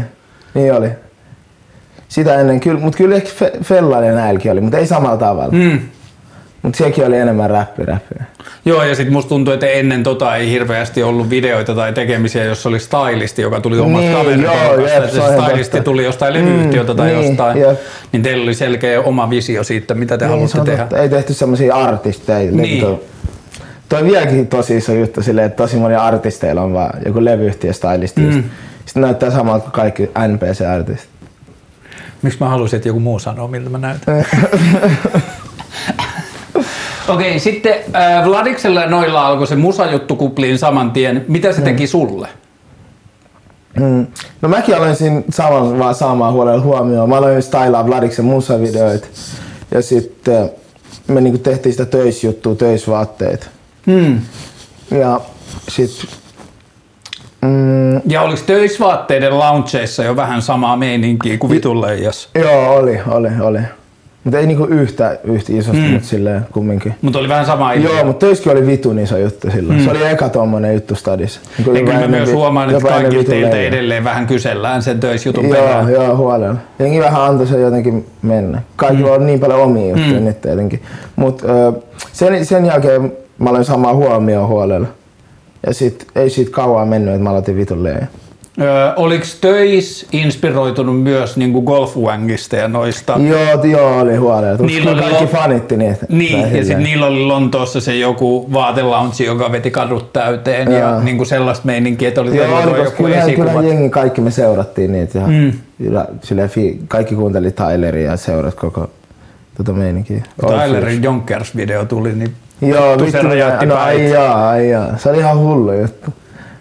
[0.54, 0.90] niin oli.
[2.08, 5.52] Sitä ennen, kyllä, mutta kyllä ehkä Fe- Fellainen näilläkin oli, mutta ei samalla tavalla.
[5.52, 5.80] Mm.
[6.66, 8.16] Mutta sekin oli enemmän räppi, räppi.
[8.66, 12.66] Joo, ja sitten musta tuntuu, että ennen tota ei hirveästi ollut videoita tai tekemisiä, jos
[12.66, 15.84] oli stylisti, joka tuli omasta Niin, kaveriporukasta, joo, jep, että se stylisti totta.
[15.84, 17.80] tuli jostain levyyhtiöltä Mm, tai niin, jostain, jep.
[18.12, 20.78] niin teillä oli selkeä oma visio siitä, mitä te Niin, haluatte tehdä.
[20.84, 20.98] totta.
[20.98, 22.52] Ei tehty semmosia artisteja.
[22.52, 22.82] Niin.
[22.82, 23.00] Toi,
[23.90, 27.74] toi on vieläkin tosi iso juttu silleen, että tosi moni artisteilla on vaan joku levyyhtiö
[27.74, 28.22] stylisti.
[28.22, 28.44] Mm.
[28.86, 31.10] Sitten näyttää samalta kuin kaikki NPC-artistit.
[32.22, 34.26] Miksi mä haluaisin, että joku muu sanoo, miltä mä näytän?
[37.08, 41.26] Okei, sitten äh, Vladiksella ja noilla alkoi se musajuttu kupliin saman tien.
[41.28, 42.28] Mitä se teki sulle?
[43.80, 44.08] Mm.
[44.42, 47.10] No mäkin aloin siinä saman, vaan saamaan huolella huomioon.
[47.10, 49.08] Mä aloin stylaa Vladiksen musavideoita.
[49.72, 50.50] Ja sitten
[51.08, 53.50] me niinku tehtiin sitä töisjuttua, töisvaatteet.
[53.86, 54.20] Hmm.
[54.92, 55.22] Ja
[55.70, 55.92] sit...
[57.42, 62.30] Mm, Ja oliko töisvaatteiden launcheissa jo vähän samaa meininkiä kuin vitun leijas?
[62.36, 63.60] joo, oli, oli, oli.
[64.26, 65.88] Mutta ei niinku yhtä, yhtä isosti, mm.
[65.88, 66.96] mutta silleen kumminkin.
[67.02, 67.90] Mutta oli vähän sama idea.
[67.90, 69.80] Joo, mutta töiskin oli vitun iso juttu silloin.
[69.80, 69.86] Mm.
[69.86, 71.40] Se oli eka tommonen juttu stadissa.
[71.58, 75.54] Niin kyllä mä myös huomaan, että kaikilta vitun teiltä edelleen vähän kysellään sen töisjutun Joo,
[75.54, 75.92] perään.
[75.92, 76.58] joo, huolella.
[76.80, 78.62] Jengi vähän antoi sen jotenkin mennä.
[78.76, 79.14] Kaikilla mm.
[79.16, 80.26] on niin paljon omia juttuja mm.
[80.26, 80.82] nyt tietenkin.
[81.16, 81.48] Mutta
[82.12, 84.88] sen, sen jälkeen mä aloin samaa huomioon huolella.
[85.68, 88.08] Ja sit ei siitä kauan mennyt, että mä aloitin vitun leijaa.
[88.62, 93.18] Öö, oliko töis inspiroitunut myös niinku golfwangista ja noista?
[93.30, 94.66] Joo, joo, oli huolella.
[94.66, 96.06] Niillä oli kaikki lo- fanitti niitä.
[96.10, 100.80] Niin, Tai ja sitten niillä oli Lontoossa se joku vaatelaunchi, joka veti kadut täyteen ja
[100.80, 101.00] Joo.
[101.02, 103.50] niinku sellaista meininkiä, että oli Joo, oli, joku kyllähän, esikuvat.
[103.52, 105.20] kyllähän jengi, kaikki me seurattiin niitä.
[105.20, 105.54] Ja, Mm.
[105.80, 108.90] ja silleen, fi, kaikki kuunteli Tyleria ja seurat koko
[109.58, 110.24] tota meininkiä.
[110.66, 114.98] Tylerin Jonkers-video tuli, niin Joo, vittu se räjäytti no, ai jaa, ai jaa.
[114.98, 116.12] Se oli ihan hullu juttu.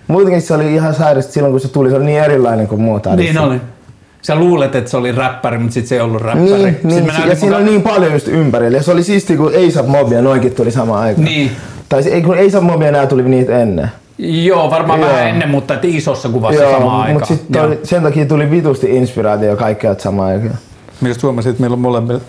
[0.08, 1.90] Muutenkin se oli ihan sairasta silloin, kun se tuli.
[1.90, 3.60] Se oli niin erilainen kuin muut Niin oli.
[4.22, 6.44] Sä luulet, että se oli räppäri, mutta sitten se ei ollut räppäri.
[6.44, 8.76] Niin, Sitten niin, ja näytin siinä oli niin paljon just ympärillä.
[8.78, 11.24] Ja se oli siisti, kun ASAP Mob ja noikin tuli samaan aikaan.
[11.24, 11.50] Niin.
[11.88, 13.90] Tai se- ei, kun ASAP Mob ja nää tuli niitä ennen.
[14.18, 15.08] Joo, varmaan Joo.
[15.10, 17.12] vähän ennen, mutta et isossa kuvassa samaan aikaan.
[17.12, 17.74] mutta sitten Joo.
[17.82, 20.58] sen takia tuli vitusti inspiraatio kaikkea samaan aikaan.
[21.00, 22.20] Mistä huomasit, että meillä on molemmilla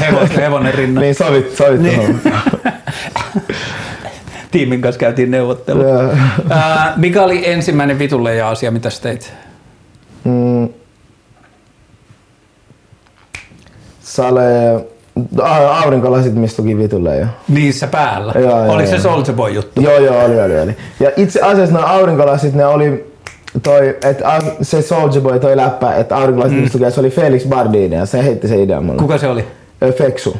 [0.00, 1.02] hevonen, hevonen rinnan.
[1.02, 2.20] niin sovit, sovit niin.
[4.56, 5.82] Tiimin kanssa käytiin neuvottelu.
[5.82, 6.12] Joo.
[6.50, 9.32] Ää, mikä oli ensimmäinen vituleija asia, mitä sä teit?
[10.24, 10.68] Mm.
[14.00, 14.42] Sale,
[15.70, 17.26] aurinkolasit, mistä tuki vitulle jo.
[17.48, 18.32] Niissä päällä.
[18.34, 19.02] Joo, joo, Oliko se joo.
[19.02, 19.80] Soulja Boy juttu?
[19.80, 20.76] Joo, joo, oli, oli, oli.
[21.00, 23.12] Ja itse asiassa nämä aurinkolasit, ne oli
[23.62, 26.62] toi, että se Soulja Boy toi läppä, että aurinkolasit, mm.
[26.62, 28.98] mistä tuki, se oli Felix Bardini ja se heitti se idean mulle.
[28.98, 29.44] Kuka se oli?
[29.98, 30.36] Feksu.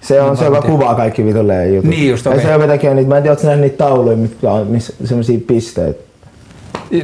[0.00, 1.90] Se on se, joka kuvaa kaikki vitulle jutut.
[1.90, 2.44] Niin just, Ja okei.
[2.44, 5.38] se, joka tekee niitä, mä en tiedä, ootko nähnyt niitä tauluja, mitkä on, missä semmosia
[5.46, 6.06] pisteitä.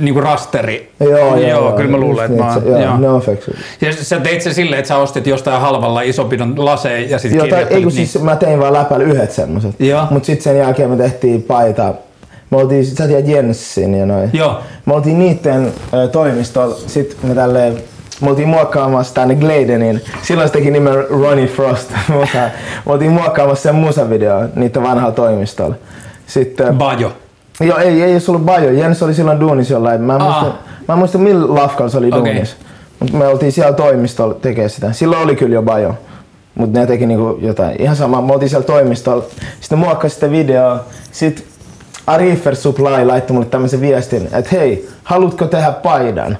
[0.01, 0.91] Niinku rasteri.
[1.01, 2.83] Joo, joo, joo kyllä mä luulen, että mä se- oon.
[2.83, 3.51] joo, ne on Feksu.
[3.81, 7.47] Ja sä teit se silleen, että sä ostit jostain halvalla isopidon laseen ja sitten Joo,
[7.47, 9.75] tai, ei kun siis mä tein vaan läpällä yhdet semmoset.
[9.81, 10.07] Joo.
[10.11, 11.95] Mut sit sen jälkeen me tehtiin paita.
[12.51, 14.31] Me oltiin, sä tiedät Jenssin ja noin.
[14.33, 14.59] Joo.
[14.87, 17.77] Me oltiin niitten ö, toimistolla, sit me tälleen,
[18.23, 22.53] me oltiin muokkaamassa tänne Gladenin, silloin se teki nimen Ronnie Frost, me
[22.87, 25.75] oltiin muokkaamassa sen musavideo niitten vanhalla toimistolla.
[26.27, 27.13] Sitten, Bajo.
[27.61, 30.41] joo ei, ei ollut Bajo, Jens oli silloin duunis jollain, mä en Aa.
[30.43, 30.59] muista,
[30.89, 32.33] mä en muista millä lafkalla se oli Okei.
[32.35, 32.57] duunis.
[33.01, 34.93] Mut me oltiin siellä toimistolla tekemään sitä.
[34.93, 35.95] Silloin oli kyllä jo Bajo.
[36.55, 37.83] Mutta ne teki niinku jotain.
[37.83, 39.25] Ihan sama, me oltiin siellä toimistolla.
[39.61, 40.85] Sitten muokkasi sitä videoa.
[41.13, 41.45] Sitten
[42.07, 46.39] Arifer Supply laittoi mulle tämmöisen viestin, että hei, haluatko tehdä paidan?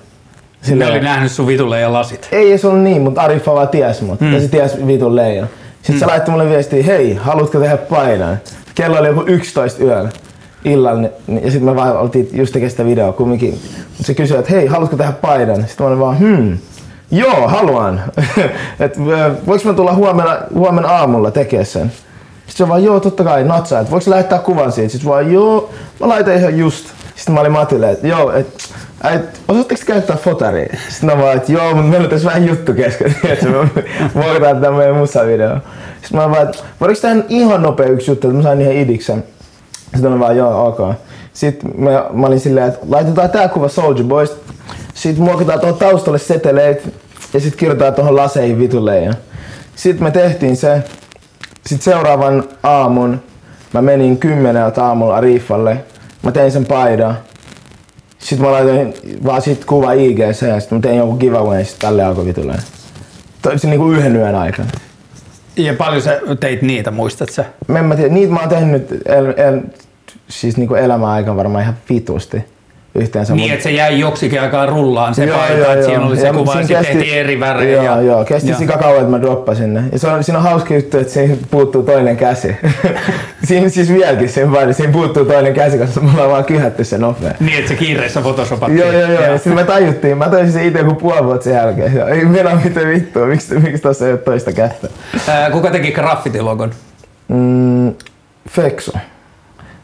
[0.63, 2.29] Ne Silleen- oli nähnyt sun vituleija lasit.
[2.33, 4.21] ei se ollut niin, mutta Ariffa vaan ties mut.
[4.21, 4.33] Mm.
[4.33, 5.49] Ja se ties vitun leijon.
[5.77, 5.99] Sitten mm.
[6.01, 8.39] se laittoi mulle viestiä, hei, haluatko tehdä paidan?
[8.75, 10.09] Kello oli joku 11 yöllä
[10.65, 11.09] illalla.
[11.29, 13.61] Ja sitten me vaan oltiin just tekemään sitä videoa kumminkin.
[14.01, 15.57] Se kysyi, että hei, haluatko tehdä paidan?
[15.69, 16.59] Sitten mä olin vaan, hmm,
[17.11, 18.01] joo, haluan.
[18.81, 21.93] Et, ö, voinko mä tulla huomenna, huomenna aamulla tekemään sen?
[22.47, 24.93] Sitten se vaan, joo, totta kai, natsaa, että voiko lähettää kuvan siitä?
[24.93, 25.71] Sitten vaan, joo,
[26.01, 26.87] mä laitan ihan just.
[27.17, 28.65] Sitten mä olin Matille, että joo, että
[29.11, 30.77] et, osaatteko te käyttää fotaria?
[30.89, 33.69] Sitten mä vaan, että joo, mutta meillä on tässä vähän juttu kesken, että me
[34.15, 35.57] muokataan tätä meidän musavideo.
[36.03, 39.25] Sitten mä vaan, että voidaanko tehdä ihan nopea yksi juttu, että mä sain ihan idiksen.
[39.93, 40.95] Sitten mä vaan, joo, ok.
[41.33, 44.37] Sitten mä, mä olin silleen, että laitetaan tää kuva Soldier Boys.
[44.95, 46.95] Sitten muokataan tuohon taustalle seteleet
[47.35, 49.15] ja sitten kirjoitetaan tuohon laseihin vitulleen.
[49.77, 50.83] Sitten me tehtiin se.
[51.67, 53.23] Sitten seuraavan aamun
[53.73, 55.85] mä menin kymmeneltä aamulla Arifalle.
[56.23, 57.19] Mä tein sen paidan.
[58.23, 62.05] Sitten mä laitoin vaan sit kuva IGC ja sitten mä tein joku giveaway sitten tälle
[62.05, 62.61] alkoi vitulleen.
[63.43, 64.69] Toi se niinku yhden yön aikana.
[65.57, 67.45] Ja paljon sä teit niitä, muistat sä?
[67.69, 69.61] Mä en mä tiedä, niitä mä oon tehnyt el, el,
[70.29, 72.45] siis niinku elämän aikana varmaan ihan vitusti
[72.95, 73.35] yhteensä.
[73.35, 76.27] Niin, että se jäi joksikin aikaan rullaan se Joo, paita, joo, että siinä oli se
[76.27, 77.83] Ja kuva ja siinä sitten tehtiin eri värejä.
[77.83, 78.01] Joo, ja...
[78.03, 78.59] joo, kesti Joo.
[78.59, 79.85] sika kauan, että mä droppasin ne.
[79.93, 82.57] Ja se on, siinä on hauska juttu, että siinä puuttuu toinen käsi.
[83.45, 86.99] siinä siis vieläkin sen paino, siinä puuttuu toinen käsi, koska me ollaan vaan kyhätty se
[86.99, 87.35] nopea.
[87.41, 88.79] Niin, että se kiireessä photosopattiin.
[88.79, 89.23] Joo, joo, joo.
[89.23, 91.95] Ja sitten me tajuttiin, mä tajusin sen itse joku puoli vuotta sen jälkeen.
[91.95, 94.89] Ja ei meillä ole mitään vittua, miksi, miksi tossa ei ole toista kättä.
[95.29, 96.71] Ää, kuka teki graffitilogon?
[97.29, 97.95] Mm,
[98.51, 98.93] Feksu.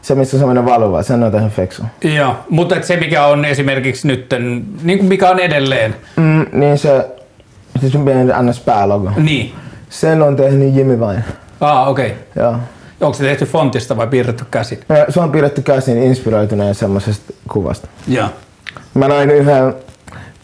[0.09, 1.83] Se, missä on semmoinen valuva, sen on tehnyt Feksu.
[2.03, 4.33] Joo, mutta et se mikä on esimerkiksi nyt,
[4.83, 7.05] niin kuin mikä on edelleen, Mm, niin se,
[7.81, 8.59] siis on pieni ns.
[8.59, 9.11] päälogo.
[9.17, 9.53] niin.
[9.89, 11.23] Sen on tehnyt Jimmy Vain.
[11.61, 12.05] Ah, okei.
[12.07, 12.43] Okay.
[12.43, 12.55] Joo.
[13.01, 14.79] Onko se tehty fontista vai piirretty käsin?
[15.09, 17.87] Se on piirretty käsin inspiroituneen semmoisesta kuvasta.
[18.07, 18.27] Joo.
[18.93, 19.73] Mä näin yhden,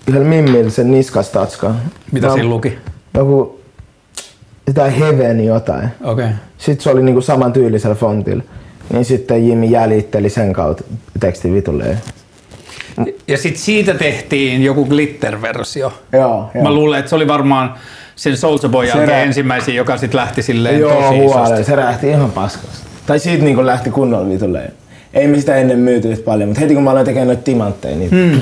[0.08, 1.76] yhden mimmillä sen niskastatska.
[2.12, 2.78] Mitä Mä- siinä luki?
[3.14, 3.62] Joku,
[4.68, 5.90] jotain Heaven jotain.
[6.04, 6.26] Okei.
[6.26, 6.36] Okay.
[6.58, 8.44] Sitten se oli niinku saman tyylisellä fontilla.
[8.94, 10.84] Niin sitten Jimmy jäljitteli sen kautta
[11.20, 11.98] tekstin vitulle.
[13.28, 15.94] Ja sitten siitä tehtiin joku glitter-versio.
[16.14, 17.74] Joo, Mä luulen, että se oli varmaan
[18.16, 21.64] sen Soulja Boy jälkeen rä- ensimmäisiä, joka sitten lähti silleen Joo, tosi huole, isosti.
[21.64, 22.88] se rähti ihan paskasta.
[23.06, 24.72] Tai siitä niinku lähti kunnolla vitulle.
[25.14, 27.96] Ei me sitä ennen myyty yhtä paljon, mutta heti kun mä aloin tekemään noita timantteja,
[27.96, 28.42] niin hmm.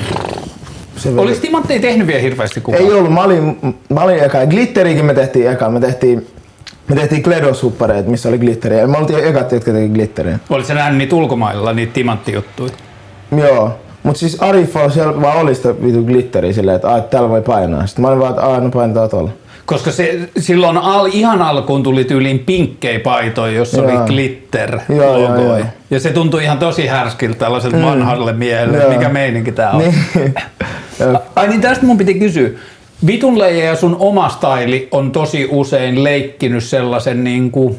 [0.96, 2.84] se Oliko Timantteja tehnyt vielä hirveästi kukaan?
[2.84, 4.46] Ei ollut, mä olin, mä olin eka.
[4.46, 5.70] Glitteriäkin me tehtiin eka.
[5.70, 6.26] Me tehtiin,
[6.88, 8.86] me tehtiin Kledos-huppareita, missä oli glitteriä.
[8.86, 10.38] Me oltiin ekat, jotka teki glitteriä.
[10.50, 12.72] Olit sä nähnyt niitä ulkomailla, niitä timanttijuttuja?
[13.36, 13.78] Joo.
[14.02, 17.42] Mut siis Arifo siellä vaan oli sitä vitu glitteriä silleen, että, "Aa, että täällä voi
[17.42, 17.86] painaa.
[17.86, 19.30] Sitten mä olin vaan, että aah, no painetaan tuolla.
[19.66, 23.86] Koska se, silloin al, ihan alkuun tuli tyyliin pinkkejä paitoja, jossa Joo.
[23.90, 25.58] oli glitter Joo, joo, joo.
[25.90, 27.82] Ja se tuntui ihan tosi härskiltä tällaiselta mm.
[27.82, 28.90] vanhalle miehelle, Joo.
[28.90, 29.78] mikä meininki tää on.
[29.78, 30.34] Niin.
[31.36, 32.50] Ai niin tästä mun piti kysyä.
[33.06, 37.76] Vitunleija ja sun oma staili on tosi usein leikkinyt sellaisen niin kuin,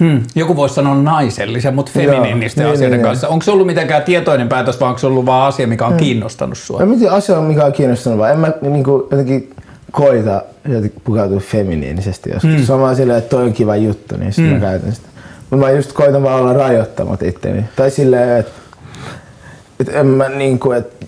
[0.00, 3.28] hmm, joku voisi sanoa naisellisen, mutta Joo, feminiinisten niin, asioiden niin, kanssa.
[3.28, 6.58] Onko se ollut mitenkään tietoinen päätös vai onko se ollut vaan asia, mikä on kiinnostanut
[6.58, 6.80] sua?
[6.80, 9.50] Mä mietin asia, mikä on kiinnostanut, vaan en mä niinku, jotenkin
[9.92, 12.50] koita jotenkin pukeutua feminiinisesti joskus.
[12.50, 12.64] Mm.
[12.64, 14.60] Se on vaan silleen, että toi on kiva juttu, niin sitten mm.
[14.60, 15.08] mä käytän sitä.
[15.50, 17.64] Mutta mä just koitan vaan olla rajoittamatta itteni.
[17.76, 18.52] Tai silleen, että
[19.80, 21.06] et en mä niinku, et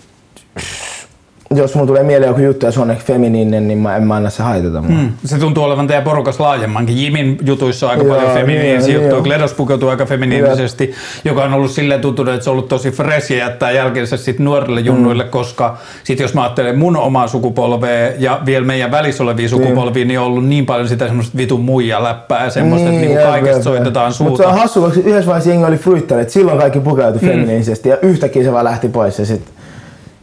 [1.54, 4.14] jos mun tulee mieleen joku juttu ja se on ehkä feminiininen, niin mä en mä
[4.14, 5.00] anna se haitata mua.
[5.00, 5.12] Mm.
[5.24, 7.02] Se tuntuu olevan teidän porukas laajemmankin.
[7.02, 9.16] Jimin jutuissa on aika Joo, paljon feminiinisiä joo, juttuja.
[9.16, 9.22] joo.
[9.22, 13.30] Gledos pukeutuu aika feminiinisesti, joka on ollut silleen tuntunut, että se on ollut tosi fresh
[13.32, 15.30] ja jättää jälkeensä sit nuorille junnuille, Mm.
[15.30, 20.20] koska sit jos mä ajattelen mun omaa sukupolvea ja vielä meidän välissä olevia sukupolvia, niin
[20.20, 23.62] on ollut niin paljon sitä semmoista vitun muija läppää ja semmoista, että niinku kaikesta jep,
[23.62, 24.20] soitetaan jep.
[24.20, 24.48] Mut se suuta.
[24.48, 25.80] on hassu, koska yhdessä vaiheessa jengi oli
[26.20, 27.28] että silloin kaikki pukeutui Mm.
[27.28, 29.42] feminiinisesti ja yhtäkkiä se vaan lähti pois ja sit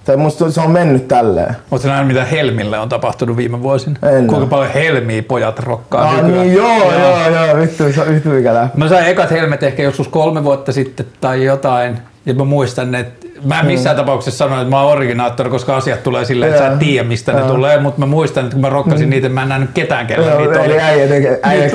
[0.08, 1.56] tai musta se on mennyt tälleen.
[1.72, 3.96] Oletko nähnyt, mitä Helmille on tapahtunut viime vuosina?
[4.10, 4.50] En Kuinka oo.
[4.50, 6.48] paljon Helmiä pojat rokkaa Ah, nykyään?
[6.48, 8.78] niin, joo, joo, joo, vittu, se on vittu mikä lähtee.
[8.84, 11.98] Mä sain ekat helmet ehkä joskus kolme vuotta sitten tai jotain.
[12.26, 16.04] Ja mä muistan, että mä en missään tapauksessa sanoin, että mä oon originaattori, koska asiat
[16.04, 17.80] tulee silleen, että sä et tiedä mistä ne tulee.
[17.80, 20.80] Mutta mä muistan, että kun mä rokkasin niitä, mä en nähnyt ketään, Joo, niitä oli.
[20.80, 21.70] äijä, äijä.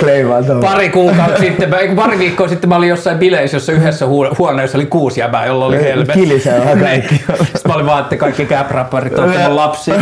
[0.61, 4.87] Pari kuukautta sitten, pari viikkoa sitten mä olin jossain bileissä, jossa yhdessä huo- huoneessa oli
[4.87, 6.13] kuusi jäbää, jolla oli helmet.
[6.13, 7.15] Kilisee vähän kaikki.
[7.39, 9.93] Sitten mä olin vaan, että kaikki cap-rapparit on mun lapsi.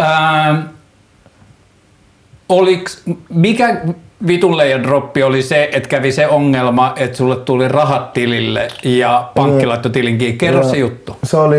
[0.00, 0.56] Ähm,
[2.48, 3.80] oliks, mikä
[4.26, 9.66] vitun droppi oli se, että kävi se ongelma, että sulle tuli rahat tilille ja pankki
[9.66, 10.38] laittoi tilin kiinni.
[10.38, 11.16] Kerro se juttu.
[11.24, 11.56] Se oli...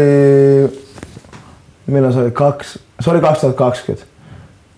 [1.87, 2.31] Milloin se oli?
[2.31, 4.07] Kaksi, se oli 2020.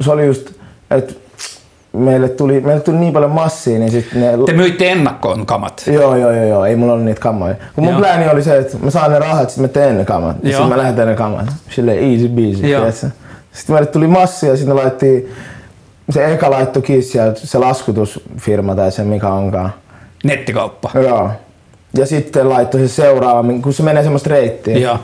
[0.02, 0.52] Se oli just,
[0.92, 1.14] että
[1.94, 4.28] meille tuli, meille tuli niin paljon massia, niin sitten ne...
[4.46, 5.84] Te myitte ennakkoon kamat.
[5.88, 7.56] Joo, joo, joo, joo, ei mulla ollut niitä kammoja.
[7.76, 8.00] Kun mun Joo.
[8.00, 10.38] plääni oli se, että mä saan ne rahat, sitten mä teen ne kamat.
[10.44, 10.52] Joo.
[10.52, 11.46] sitten mä lähetän ne kamat.
[11.70, 12.30] Silleen easy
[12.62, 13.08] tiedätkö?
[13.52, 15.30] Sitten meille tuli massia ja sitten ne laittoi,
[16.10, 19.74] se eka laittoi kiinni sieltä, se laskutusfirma tai se mikä onkaan.
[20.24, 20.92] Nettikauppa.
[20.94, 21.32] Joo.
[21.98, 24.78] Ja sitten laittoi se seuraava, kun se menee semmoista reittiä.
[24.78, 25.00] Joo.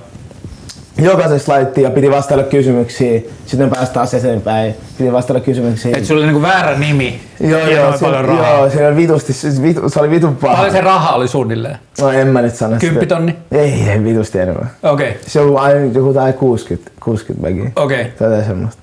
[0.98, 3.30] Jokaisessa laittiin ja piti vastailla kysymyksiin.
[3.46, 4.76] Sitten päästä taas eteenpäin.
[4.98, 5.98] Piti vastailla kysymyksiin.
[5.98, 8.58] Et sulla oli niinku väärä nimi Joo, ja joo, noin se, paljon rahaa.
[8.58, 10.56] joo, se oli vitusti, se, vitu, se oli vitun paha.
[10.56, 11.78] Paljon se raha oli suunnilleen?
[12.02, 12.76] No en mä nyt sano.
[12.80, 13.36] Kymppitonni?
[13.52, 14.72] Ei, ei vitusti enemmän.
[14.84, 15.10] Okei.
[15.10, 15.22] Okay.
[15.28, 17.72] Se on aina joku tai 60, 60 megiä.
[17.76, 18.02] Okei.
[18.02, 18.12] Okay.
[18.20, 18.83] Jotain semmoista.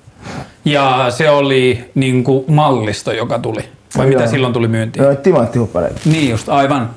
[0.65, 3.61] Ja se oli niinku mallisto, joka tuli.
[3.97, 4.31] Vai mitä Joo.
[4.31, 5.05] silloin tuli myyntiin?
[5.05, 5.99] No timanttihuppareita.
[6.05, 6.89] Niin just, aivan.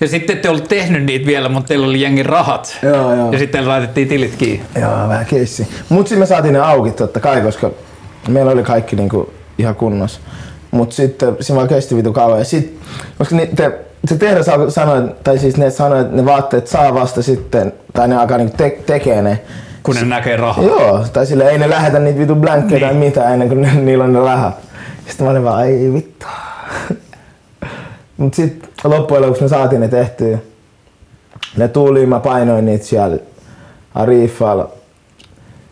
[0.00, 2.78] Ja sitten ette ollut tehnyt niitä vielä, mutta teillä oli jengin rahat.
[2.82, 3.32] Joo, joo.
[3.32, 4.66] Ja sitten laitettiin tilit kiinni.
[4.80, 5.68] Joo, vähän keissi.
[5.88, 7.70] Mut sitten me saatiin ne auki totta kai, koska
[8.28, 10.20] meillä oli kaikki niinku ihan kunnossa.
[10.70, 12.38] Mut sitten se vaan kesti vitu kauan.
[12.38, 12.80] Ja sit,
[13.18, 17.22] koska ni, te, se tehdas sanoa, tai siis ne sanoi, että ne vaatteet saa vasta
[17.22, 19.40] sitten, tai ne alkaa niinku te, tekee ne.
[19.86, 20.64] Kun ne näkee rahaa.
[20.64, 22.88] Joo, tai sille ei ne lähetä niitä vitu blankkeja Niin.
[22.90, 24.54] tai mitään ennen kuin ne, niillä on ne rahat.
[25.08, 26.26] Sitten mä olin vaan, ei vittu.
[28.16, 30.38] Mut sit loppujen lopuksi me saatiin ne tehtyä.
[31.56, 33.18] Ne tuli, mä painoin niitä siellä
[33.94, 34.72] Arifalla.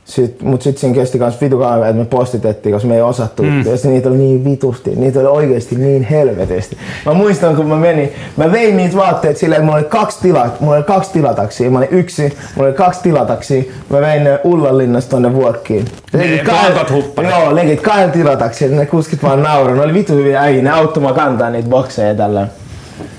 [0.05, 3.43] Sit, mut sit siinä kesti kans vitu kauan, että me postitettiin, koska me ei osattu.
[3.43, 3.59] Mm.
[3.59, 6.77] Ja niitä oli niin vitusti, niitä oli oikeesti niin helvetisti.
[7.07, 10.49] Mä muistan, kun mä menin, mä vein niitä vaatteet silleen, että mulla oli kaksi, tila,
[10.61, 11.71] mulla oli kaksi tilataksia.
[11.71, 12.23] Mä olin yksi,
[12.55, 13.63] mulla oli kaksi tilataksia.
[13.91, 15.85] Mä vein ne Ullanlinnasta tonne Vuokkiin.
[16.45, 17.31] Blankot hupparit.
[17.31, 19.77] Joo, legit kahden tilataksia, ne kuskit vaan nauraa.
[19.77, 22.49] Ne oli vitu hyviä äijä, ne auttoi kantaa niitä bokseja tällä.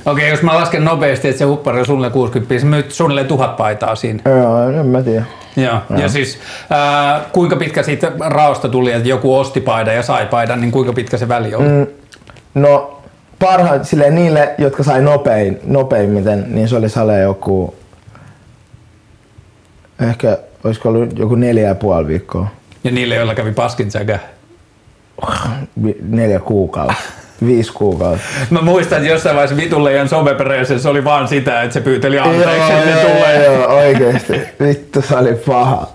[0.05, 3.57] Okei, jos mä lasken nopeasti, että se huppari on suunnilleen 60, se myyt suunnilleen tuhat
[3.57, 4.19] paitaa siinä.
[4.25, 5.25] Joo, en mä tiedä.
[5.57, 5.79] Joo.
[5.97, 10.61] Ja siis ää, kuinka pitkä siitä raosta tuli, että joku osti paidan ja sai paidan,
[10.61, 11.67] niin kuinka pitkä se väli oli?
[11.67, 11.87] Mm.
[12.55, 13.01] No
[13.39, 17.75] parhaat silleen niille, jotka sai nopein, nopeimmiten, niin se oli sale joku,
[20.09, 22.47] ehkä olisiko ollut joku neljä ja puoli viikkoa,
[22.83, 24.19] Ja niille, joilla kävi paskin säkä.
[25.83, 26.93] Vi- neljä kuukautta,
[27.45, 28.25] viisi kuukautta.
[28.49, 32.73] Mä muistan, että jossain vaiheessa Vitulleijan somepereessä se oli vaan sitä, että se pyyteli anteeksi,
[32.73, 33.45] että ne tulee.
[33.45, 34.33] joo, oikeesti.
[34.63, 35.94] Vittu se oli paha.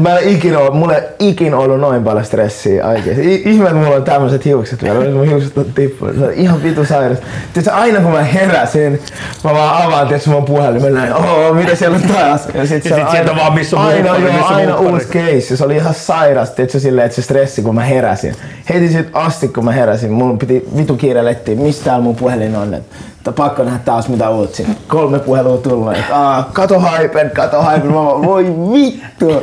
[0.00, 3.42] Mä en ikinä ollut, mulla ei ikinä ollut noin paljon stressiä oikeesti.
[3.44, 5.10] Ihme, että mulla on tämmöiset hiukset vielä.
[5.10, 6.16] Mun hiukset on tippunut.
[6.16, 7.18] Se on ihan vitu sairas.
[7.52, 9.02] Tiedätkö, aina kun mä heräsin,
[9.44, 12.48] mä vaan avaan tietysti mun puhelimen näin, oh, mitä siellä on taas?
[12.54, 15.56] Ja sit, Ja sit sieltä aina, vaan, missä on aina, joo, missä aina uusi case.
[15.56, 18.34] Se oli ihan sairas, tiedätkö, silleen, että se stressi, kun mä heräsin.
[18.68, 22.56] Heti sit asti, kun mä heräsin, mun piti vitu kiire lettiin, mistä täällä mun puhelin
[22.56, 22.74] on.
[22.74, 24.66] Että että pakko nähdä taas mitä uutisia.
[24.88, 27.86] Kolme puhelua tullut, että Aa, kato hypen, kato hypen.
[27.86, 29.42] Mä vaan, voi vittu.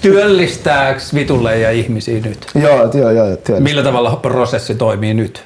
[0.00, 2.46] Työllistääks Vitulleija ihmisiä nyt?
[2.54, 3.60] joo, joo, joo, joo.
[3.60, 5.44] Millä tavalla prosessi toimii nyt?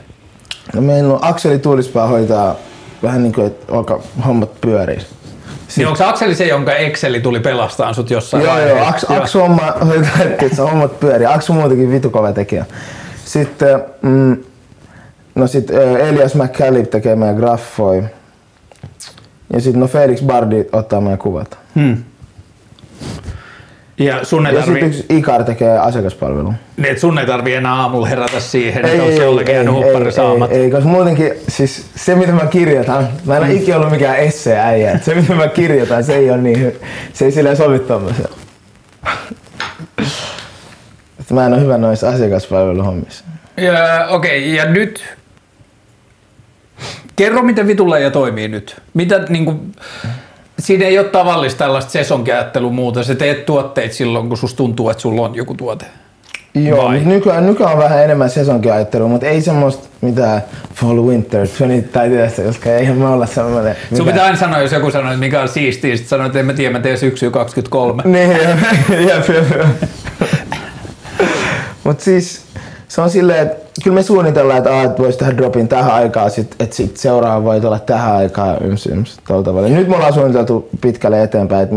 [0.75, 2.57] No, meillä on Akseli Tuulispää hoitaa
[3.03, 4.99] vähän niin kuin, että alkaa hommat pyörii.
[5.77, 8.89] Niin onko Akseli se, jonka Exceli tuli pelastaan sut jossain Joo, joo, vaiheessa?
[8.89, 11.27] Aksu, Aksu homma hoitaa, että se hommat pyörii.
[11.27, 12.65] Aksu on muutenkin vitu kova tekijä.
[13.25, 14.37] Sitten, mm,
[15.35, 18.05] no sit äh, Elias McCallip tekee meidän graffoi.
[19.53, 21.59] Ja sitten no Felix Bardi ottaa meidän kuvat.
[21.75, 22.05] Hmm.
[23.99, 26.55] Ja sun ei Ja sitten tarvi, yksi Ikar tekee asiakaspalvelua.
[26.77, 30.55] niin et sun ei tarvi enää aamulla herätä siihen, että onko jollekin jäänyt huppari saamatta.
[30.55, 34.17] ei, ei, koska muutenkin, siis se mitä mä kirjoitan, mä en ole ikinä ollut mikään
[34.17, 36.73] esse-äijä, se mitä mä kirjoitan, se ei ole niin,
[37.13, 38.29] se ei silleen sovi tommoseen.
[41.31, 43.25] Mä en ole hyvä noissa asiakaspalveluhommissa.
[43.57, 45.05] Ja, Okei, ja nyt
[47.17, 48.77] kerro miten vituleija toimii nyt.
[48.95, 49.55] Mitä niinku,
[50.59, 53.05] siinä ei ole tavallista tällaista sesonkiajattelua muuta.
[53.05, 55.85] Sä teet tuotteita silloin, kun susta tuntuu, että sulla on joku tuote.
[56.55, 56.95] Joo, Vai?
[56.95, 60.43] mutta nykyään, nykyään on vähän enemmän sesonkiajattelua, mutta ei semmoista mitään
[60.75, 63.77] fall winter 20 tai tästä, koska eihän me olla semmoinen.
[63.89, 66.39] Sun mitä- pitää aina sanoa, jos joku sanoo, että mikä on siistiä, sit sanoo, että
[66.39, 68.03] en mä tiedä, mä teen syksyä 23.
[68.13, 69.91] Niin, jep, jep, jep.
[71.85, 72.43] Mut siis
[72.89, 76.31] se on silleen, että kyllä me suunnitellaan, että, aah, että voisi tehdä dropin tähän aikaan,
[76.31, 79.69] sit, että sit seuraava voi tulla tähän aikaan yms, yms, tavalla.
[79.69, 81.77] Nyt me ollaan suunniteltu pitkälle eteenpäin, että,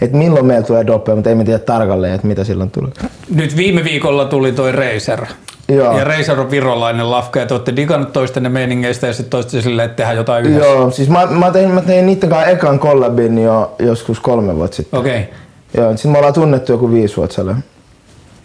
[0.00, 2.90] että milloin meillä tulee droppeja, mutta ei me tiedä tarkalleen, että mitä silloin tulee.
[3.34, 5.26] Nyt viime viikolla tuli toi Razer.
[5.68, 5.98] Joo.
[5.98, 9.86] Ja Razer on virolainen lafka ja te olette digannut toistenne meiningeistä ja sitten toitte silleen,
[9.86, 10.68] että tehdään jotain yhdessä.
[10.68, 14.76] Joo, siis mä, mä, tein, mä tein niitten kanssa ekan collabin jo joskus kolme vuotta
[14.76, 15.00] sitten.
[15.00, 15.20] Okei.
[15.20, 15.34] Okay.
[15.76, 17.64] Joo, sitten me ollaan tunnettu joku viisi vuotta sellainen.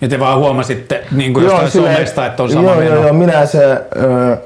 [0.04, 2.96] Ja te vaan huomasitte niin kuin jostain silleen- somesta, että on sama joo, meno.
[2.96, 4.38] joo, joo, minä se äh,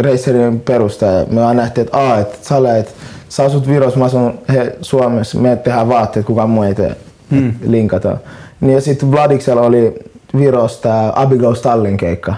[0.00, 2.92] Racerin perustaja, me vaan nähtiin, että aa, että Sale, että
[3.28, 6.96] sä asut Virossa, mä asun he, Suomessa, me tehdään vaatteet, kukaan muu ei tee,
[7.30, 7.54] hmm.
[7.66, 8.16] linkata.
[8.60, 9.94] Niin ja sitten Vladiksella oli
[10.38, 12.34] Virossa tää Abigail Stallin keikka.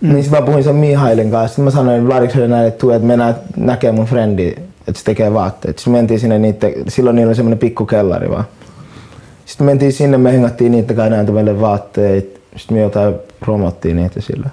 [0.00, 0.12] Mm.
[0.12, 3.06] Niin sit mä puhuin sen Mihailin kanssa, sitten mä sanoin Vladikselle näin, että tuu, että
[3.06, 4.48] mennään näkee mun frendi,
[4.88, 5.78] että se tekee vaatteet.
[5.78, 8.44] Sitten mentiin sinne niitte, silloin niillä oli semmonen pikku kellari vaan.
[9.46, 12.40] Sitten mentiin sinne, me hengattiin niitä kanssa näitä meille vaatteet.
[12.56, 14.50] Sitten me jotain promottiin niitä sillä.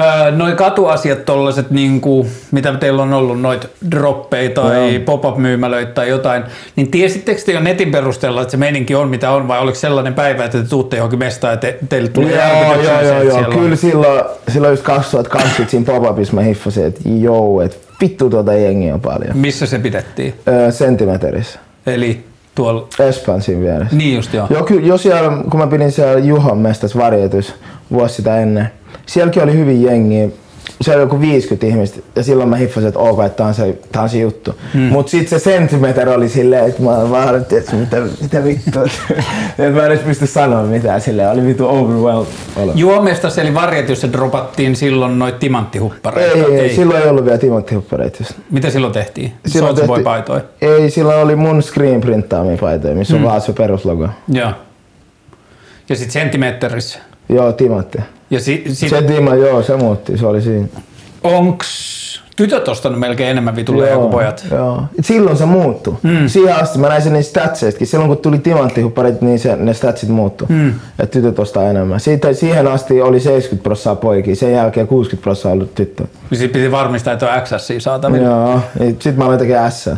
[0.00, 5.02] Öö, noi katuasiat tollaset, niinku, mitä teillä on ollut, noit droppeja tai Joo.
[5.04, 6.42] pop-up-myymälöitä tai jotain,
[6.76, 10.14] niin tiesittekö te jo netin perusteella, että se meininki on mitä on, vai oliko sellainen
[10.14, 13.38] päivä, että te tuutte johonkin mestaan ja te, teille tuli Joo, joo, joo, joo.
[13.38, 18.54] on- Kyllä silloin, silloin just 2020 siinä pop-upissa mä hiffasin, että joo, että vittu tuota
[18.54, 19.36] jengiä on paljon.
[19.36, 20.34] Missä se pidettiin?
[20.48, 21.58] Öö, sentimeterissä.
[21.86, 22.24] Eli
[22.58, 23.96] tuolla, Espansin vieressä.
[23.96, 24.46] niin just joo.
[24.50, 27.54] Joo, kyllä, jo siellä, kun mä pidin siellä Juhon mestas varjetus
[27.92, 28.70] vuosi sitä ennen,
[29.06, 30.28] sielläkin oli hyvin jengiä.
[30.80, 33.78] Siellä oli joku 50 ihmistä ja silloin mä hiffasin, että ok, että tää on se,
[33.92, 34.54] tää on se juttu.
[34.74, 34.82] Hmm.
[34.82, 38.82] Mut sit se sentimeter oli silleen, että mä olin vaan, että mitä, mitä vittua.
[39.58, 42.72] että mä en edes pysty sanoa mitään silleen, oli vittu overwhelmed olo.
[42.74, 46.38] Juomestas eli varjetissa dropattiin silloin noit timanttihuppareita.
[46.38, 48.24] Ei, ei, silloin ei ollut vielä timanttihuppareita.
[48.50, 49.32] Mitä silloin tehtiin?
[49.46, 50.40] Silloin Soulja tehtiin- paitoja.
[50.60, 54.08] Ei, silloin oli mun screen printtaamia paitoja, missä on vaan se peruslogo.
[54.28, 54.52] Joo.
[55.88, 56.98] Ja sitten senttimeterissä.
[57.28, 57.98] Joo, timantti.
[58.30, 60.68] Ja si, si, Se Tima, joo, se muutti, se oli siinä.
[61.24, 61.88] onks
[62.36, 64.46] tytöt ostanut melkein enemmän vituleja kuin pojat?
[64.50, 64.82] Joo.
[65.00, 65.94] Silloin se muuttui.
[66.02, 66.28] Mm.
[66.28, 67.86] Siihen asti mä näin sen niistä statseistakin.
[67.86, 70.46] Silloin kun tuli timanttihupparit, niin se, ne statsit muuttu.
[70.48, 70.68] Mm.
[70.98, 72.00] Että tytöt ostaa enemmän.
[72.00, 76.04] Siitä, siihen asti oli 70 prosenttia poikia, sen jälkeen 60 prosenttia ollut tyttö.
[76.30, 78.26] Niin sit piti varmistaa, että on XS saatavilla.
[78.26, 78.60] Joo.
[78.78, 79.90] Sitten mä aloin tekemään S.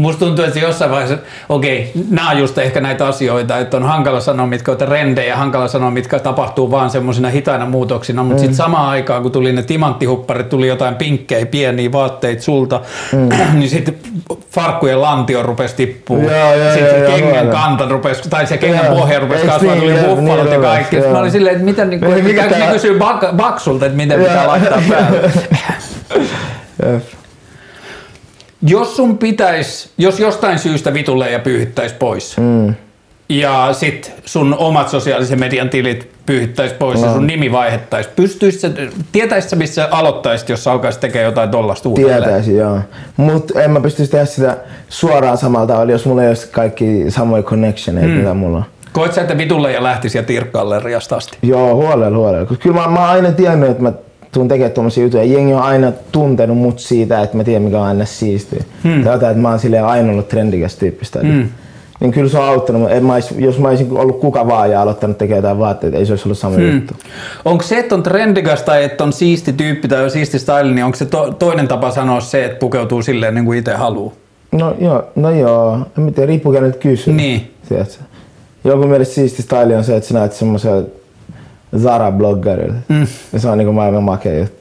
[0.00, 4.20] Musta tuntuu, että jossain vaiheessa, okei, nämä on just ehkä näitä asioita, että on hankala
[4.20, 8.40] sanoa, mitkä on trendejä, hankala sanoa, mitkä tapahtuu vaan semmoisina hitaina muutoksina, mutta mm.
[8.40, 12.80] sitten samaan aikaan, kun tuli ne timanttihupparit, tuli jotain pinkkejä, pieniä vaatteita sulta,
[13.12, 13.28] mm.
[13.58, 13.94] niin sitten
[14.50, 16.22] farkkujen lantio rupesi tippuu.
[16.22, 17.52] Joo, joo, sitten joo, joo, kengän huolella.
[17.52, 18.94] kanta rupesi, tai se kengän Joo.
[18.94, 20.96] pohja rupesi kasvaa, niin, tuli joo, buffalot niin ja rupesi, kaikki.
[20.96, 21.12] joo.
[21.12, 23.96] Mä olin silleen, että mitä, niin kuin, Ei, mikä käykö ne kysyä bak- baksulta, että
[23.96, 24.46] miten pitää Joo.
[24.46, 25.30] laittaa päälle.
[28.62, 32.74] Jos sun pitäis, jos jostain syystä vitulle ja pyyhittäis pois, mm.
[33.28, 37.06] ja sit sun omat sosiaalisen median tilit pyyhittäis pois no.
[37.06, 38.70] ja sun nimi vaihettais, pystyisit sä,
[39.12, 42.22] tietäisit sä missä aloittaisit, jos sä alkaisit tekemään jotain tollasta uudelleen?
[42.22, 42.78] Tietäisin, joo.
[43.16, 44.56] Mutta en mä pystyisi tehdä sitä
[44.88, 48.14] suoraan samalta tavalla, jos mulla ei olisi kaikki samoja connectioneita, mm.
[48.14, 48.64] mitä mulla on.
[48.92, 51.38] Koet sä, että vitulle ja lähtisi ja tirkkalleriasta asti?
[51.42, 52.56] Joo, huolella, huolella.
[52.56, 53.92] Kyllä mä, mä oon aina tiennyt, että mä
[54.32, 55.24] tuun tekemään tuommoisia juttuja.
[55.24, 58.64] Jengi on aina tuntenut mut siitä, että mä tiedän mikä on aina siistiä.
[58.84, 59.04] Hmm.
[59.04, 61.20] Tai jotain, että mä oon silleen aina ollut trendikäs tyyppistä.
[61.20, 61.48] Hmm.
[62.00, 62.90] Niin kyllä se on auttanut.
[62.90, 66.06] En mä ois, jos mä olisin ollut kuka vaan ja aloittanut tekemään jotain vaatteita, ei
[66.06, 66.74] se olisi ollut sama hmm.
[66.74, 66.94] juttu.
[67.44, 70.84] Onko se, että on trendikas tai että on siisti tyyppi tai on siisti style, niin
[70.84, 74.12] onko se to, toinen tapa sanoa se, että pukeutuu silleen niin kuin itse haluaa?
[74.52, 75.78] No joo, no joo.
[75.98, 77.14] En mä tiedä, riippuu nyt kysyä.
[77.14, 77.54] Niin.
[77.68, 77.94] Tiedätkö?
[78.64, 80.86] Joku mielestä siisti style on se, että sä näet semmoisen
[81.76, 82.74] Zara-bloggerille.
[82.88, 83.06] Mm.
[83.32, 84.60] Ja se on niinku maailman makea juttu.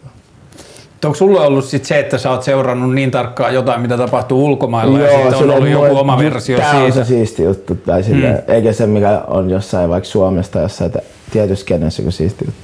[1.06, 5.00] Onko sulla ollut sit se, että sä oot seurannut niin tarkkaan jotain, mitä tapahtuu ulkomailla
[5.00, 6.86] ja sitten on ollut joku oma versio tää siitä?
[6.86, 7.76] on se siisti juttu.
[7.76, 8.54] Tai silleen, mm.
[8.54, 10.92] Eikä se, mikä on jossain vaikka Suomessa tai jossain
[11.32, 12.62] tietyssä kenessä joku siisti juttu.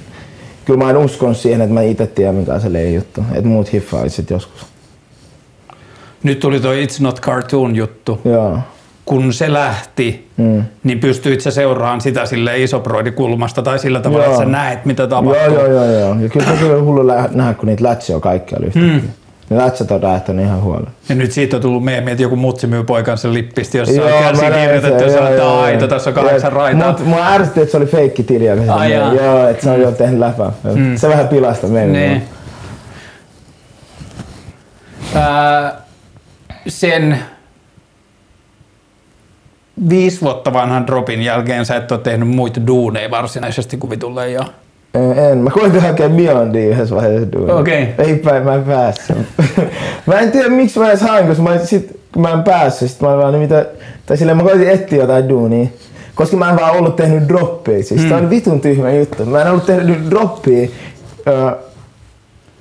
[0.64, 3.20] Kyllä mä en uskonut siihen, että mä itse tiedän, mikä on se leijuttu.
[3.20, 3.34] juttu.
[3.34, 4.66] Että muut hiffaa sit joskus.
[6.22, 8.20] Nyt tuli toi It's Not Cartoon juttu.
[8.24, 8.58] Joo.
[9.06, 10.62] Kun se lähti, mm.
[10.84, 14.32] niin pystyit sä seuraamaan sitä sille isoproidikulmasta tai sillä tavalla, Joo.
[14.32, 15.54] että sä näet, mitä tapahtuu.
[15.54, 16.16] Joo, joo, joo, joo.
[16.20, 18.92] Ja kyllä se oli hullu nähdä, kun niitä lätsiä on kaikkialla yhtäkkiä.
[18.92, 19.08] Mm.
[19.50, 20.90] Ne lätsät on räjähtänyt ihan huolella.
[21.08, 24.12] Ja nyt siitä on tullut meemi, että joku mutsi myy poikansa lippisti, jossa Joo, on
[24.12, 25.88] mä kärsi näin kirjoitettu ja sanoo, joo, että joo, aito, joo.
[25.88, 26.92] tässä on kahdeksan Joo, raitaa.
[26.92, 28.46] Mut mua ärsytti, että se oli feikki tili.
[28.46, 28.92] joka meni.
[28.92, 29.14] jaa.
[29.14, 30.52] Joo, että se on jo tehnyt läpää.
[30.96, 31.92] Se vähän pilasta meidän.
[31.92, 32.22] Niin.
[35.14, 35.80] Ää,
[36.68, 37.18] sen
[39.88, 44.44] viisi vuotta vanhan dropin jälkeen sä et ole tehnyt muita duuneja varsinaisesti kuin vitulle ja
[45.30, 47.54] En, mä koitin hakea Beyondia yhdessä vaiheessa duunia.
[47.54, 47.88] Okei.
[47.98, 49.16] Ei päin, mä en päässyt.
[50.06, 53.00] mä en tiedä miksi mä edes hain, koska mä, sit, kun mä en päässyt, sit
[53.00, 53.66] mä vaan, niin mitä,
[54.06, 55.66] tai silleen mä koitin etsiä jotain duunia.
[56.14, 58.08] Koska mä en vaan ollut tehnyt droppia, siis mm.
[58.08, 59.24] tää oli vitun tyhmä juttu.
[59.24, 60.68] Mä en ollut tehnyt droppia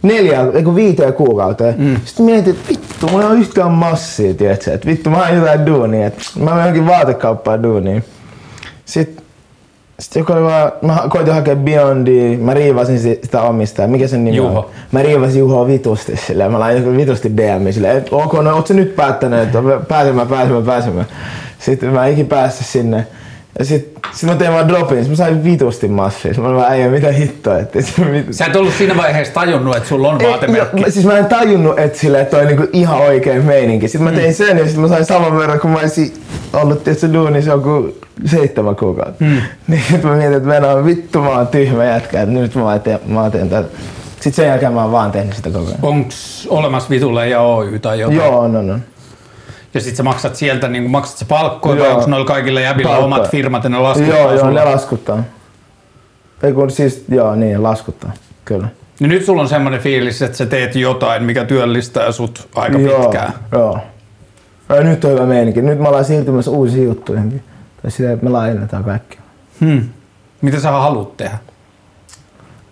[0.07, 1.75] neljä, eiku viiteen kuukauteen.
[1.77, 1.95] Mm.
[2.05, 4.73] Sitten mietin, että vittu, mulla ei ole yhtään massia, tiedätkö?
[4.73, 8.01] Että vittu, mä hain jotain duunia, että mä menen johonkin vaatekauppaan duunia.
[8.85, 9.25] Sitten
[9.99, 14.25] sitten joku oli vaan, mä koitin hakea Beyondia, mä riivasin si- sitä omistajaa, mikä sen
[14.25, 14.59] nimi Juho.
[14.59, 14.65] on?
[14.91, 18.73] Mä riivasin Juhoa vitusti silleen, mä laitoin vitusti DM silleen, että ok, no oot sä
[18.73, 21.05] nyt päättänyt, että pääsemään, pääsemään, pääsemään.
[21.59, 23.07] Sitten mä ikin päässyt sinne.
[23.59, 26.33] Ja sit, sit mä tein vaan dropin, sit mä sain vitusti massia.
[26.33, 29.33] Sit mä olin vaan, ei mitä hittoa, että et, mit- Sä et ollut siinä vaiheessa
[29.33, 30.81] tajunnut, että sulla on ei, vaatemerkki.
[30.81, 33.87] ja, siis mä en tajunnut, että sille, että toi niinku ihan oikein meininki.
[33.87, 36.13] Sitten mä tein sen ja sitten mä sain saman verran, kun mä olisin
[36.53, 39.23] ollut tietysti duunissa joku seitsemän kuukautta.
[39.25, 39.41] Mm.
[39.67, 42.99] Niin sit mä mietin, että mennään vittu mä oon tyhmä jätkä, että nyt mä teen,
[43.07, 43.67] mä teen tätä.
[44.15, 45.79] Sitten sen jälkeen mä oon vaan tehnyt sitä koko ajan.
[45.81, 48.17] Onks olemassa vitulle ja Oy tai jotain?
[48.17, 48.81] Joo, on, on, on.
[49.75, 51.97] Ja sit sä maksat sieltä, niin maksat sä palkkoja vai Joo.
[51.97, 53.05] onko noilla kaikilla jäbillä Palkkoja.
[53.05, 54.59] omat firmat ja ne laskuttaa Joo, joo, sulle?
[54.59, 55.23] ne laskuttaa.
[56.43, 58.11] Ei kun siis, joo, niin, laskuttaa.
[58.45, 58.67] Kyllä.
[58.99, 63.01] Niin nyt sulla on semmoinen fiilis, että sä teet jotain, mikä työllistää sut aika joo,
[63.01, 63.33] pitkään.
[63.51, 63.79] Joo.
[64.69, 65.61] Ja nyt on hyvä meininki.
[65.61, 67.43] Nyt me ollaan siirtymässä uusiin juttuihin.
[67.81, 69.17] Tai sitä, että me laajennetaan kaikki.
[69.61, 69.83] Hmm.
[70.41, 71.37] Mitä sä haluat tehdä?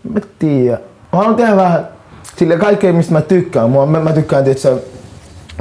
[0.10, 0.80] Mä tiedän.
[1.14, 1.88] Mä haluan tehdä vähän
[2.38, 3.70] sille kaikkea, mistä mä tykkään.
[3.70, 4.68] Mua, mä, mä tykkään tietysti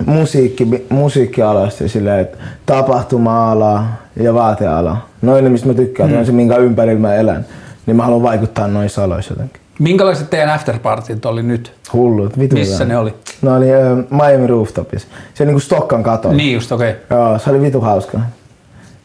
[0.07, 3.85] musiikki, musiikkialasta, sille, että tapahtuma-ala
[4.17, 4.97] ja vaateala.
[5.23, 6.19] Noin ne, mistä mä tykkään, mm.
[6.19, 7.47] on se, minkä ympärillä mä elän.
[7.87, 9.63] Niin mä haluan vaikuttaa noissa aloissa jotenkin.
[9.79, 11.73] Minkälaiset teidän afterpartit oli nyt?
[11.93, 12.95] Hullut, vitu Missä hyvä.
[12.95, 13.15] ne oli?
[13.43, 13.81] Ne oli äh,
[14.11, 15.09] Miami Rooftopissa.
[15.35, 16.37] Se niinku Stokkan katolla.
[16.37, 16.91] Niin just, okei.
[16.91, 17.19] Okay.
[17.19, 18.21] Joo, se oli vitu hauska.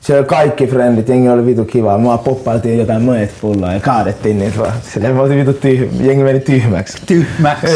[0.01, 1.97] Siellä oli kaikki frendit, jengi oli vitu kiva.
[1.97, 4.73] Mua poppailtiin jotain moet pullaa ja kaadettiin niitä vaan.
[4.81, 6.97] Silleen me oltiin vitu tyhmä, jengi meni tyhmäksi.
[7.05, 7.67] Tyhmäksi.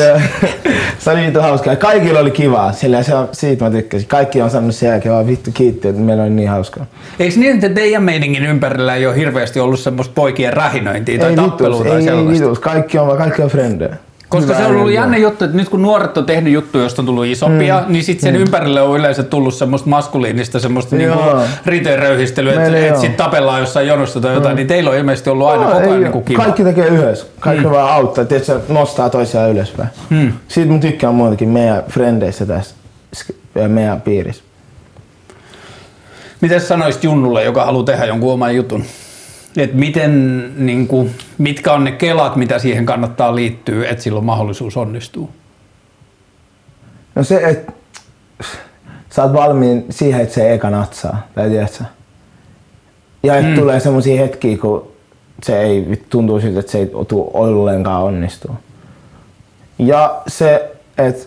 [0.99, 1.75] Se oli vittu hauskaa.
[1.75, 4.07] Kaikilla oli kivaa, sillä se, siitä mä tykkäsin.
[4.07, 6.85] Kaikki on sanonut sen jälkeen vaan vittu kiitti, että meillä oli niin hauskaa.
[7.19, 11.79] Eikö niin, että teidän meiningin ympärillä ei ole hirveästi ollut semmoista poikien rähinöintiä tai tappelua
[11.79, 12.43] vitus, tai ei, ei sellaista?
[12.43, 12.59] vitus.
[12.59, 13.97] Kaikki on vaan, kaikki on frendejä.
[14.31, 17.01] Koska Hyvä se on ollut jännä juttu, että nyt kun nuoret on tehnyt juttuja, joista
[17.01, 17.93] on tullut isompia, mm.
[17.93, 18.41] niin sitten sen mm.
[18.41, 21.43] ympärille on yleensä tullut semmoista maskuliinista, semmoista niinku Joo.
[21.65, 23.01] riteeröyhistelyä, että et joo.
[23.01, 26.01] sit tapellaan jossain jonossa tai jotain, niin teillä on ilmeisesti ollut aina Joo, koko ajan
[26.01, 26.23] niinku oo.
[26.23, 26.43] kiva.
[26.43, 27.25] Kaikki tekee yhdessä.
[27.39, 27.71] Kaikki mm.
[27.71, 28.25] vaan auttaa.
[28.25, 29.89] Tiedätkö, nostaa toisiaan ylöspäin.
[30.09, 30.33] Mm.
[30.47, 32.75] Siitä mä tykkään muutenkin meidän frendeissä tässä
[33.67, 34.43] meidän piirissä.
[36.41, 38.85] Miten sanoisit Junnulle, joka haluaa tehdä jonkun oman jutun?
[39.57, 44.77] Et miten, niin kuin, mitkä on ne kelat, mitä siihen kannattaa liittyä, että silloin mahdollisuus
[44.77, 45.29] onnistuu?
[47.15, 47.71] No se, että
[49.09, 51.27] sä oot valmiin siihen, että se eka natsaa.
[51.35, 51.83] Tai tiedätkö?
[53.23, 53.59] Ja että mm.
[53.59, 54.91] tulee semmoisia hetkiä, kun
[55.43, 58.55] se ei tuntuu siltä, että se ei tule ollenkaan onnistua.
[59.79, 61.25] Ja se, että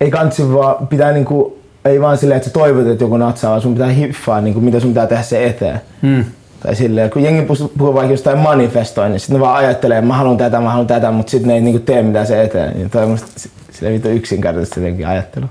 [0.00, 3.60] ei kansi vaan, pitää niinku, ei vaan silleen, että sä toivot, että joku natsaa, vaan
[3.60, 5.80] sun pitää hiffaa, niinku, mitä sun pitää tehdä se eteen.
[6.02, 6.24] Hmm.
[6.62, 7.46] Tai silleen, kun jengi
[7.78, 11.10] puhuu vaikka jostain manifestoinnista, sitten ne vaan ajattelee, että mä haluan tätä, mä haluan tätä,
[11.10, 12.76] mutta sitten ne ei niinku tee mitään se eteen.
[12.76, 15.46] Niin toi on musta s- silleen vittu yksinkertaisesti jotenkin ajattelu.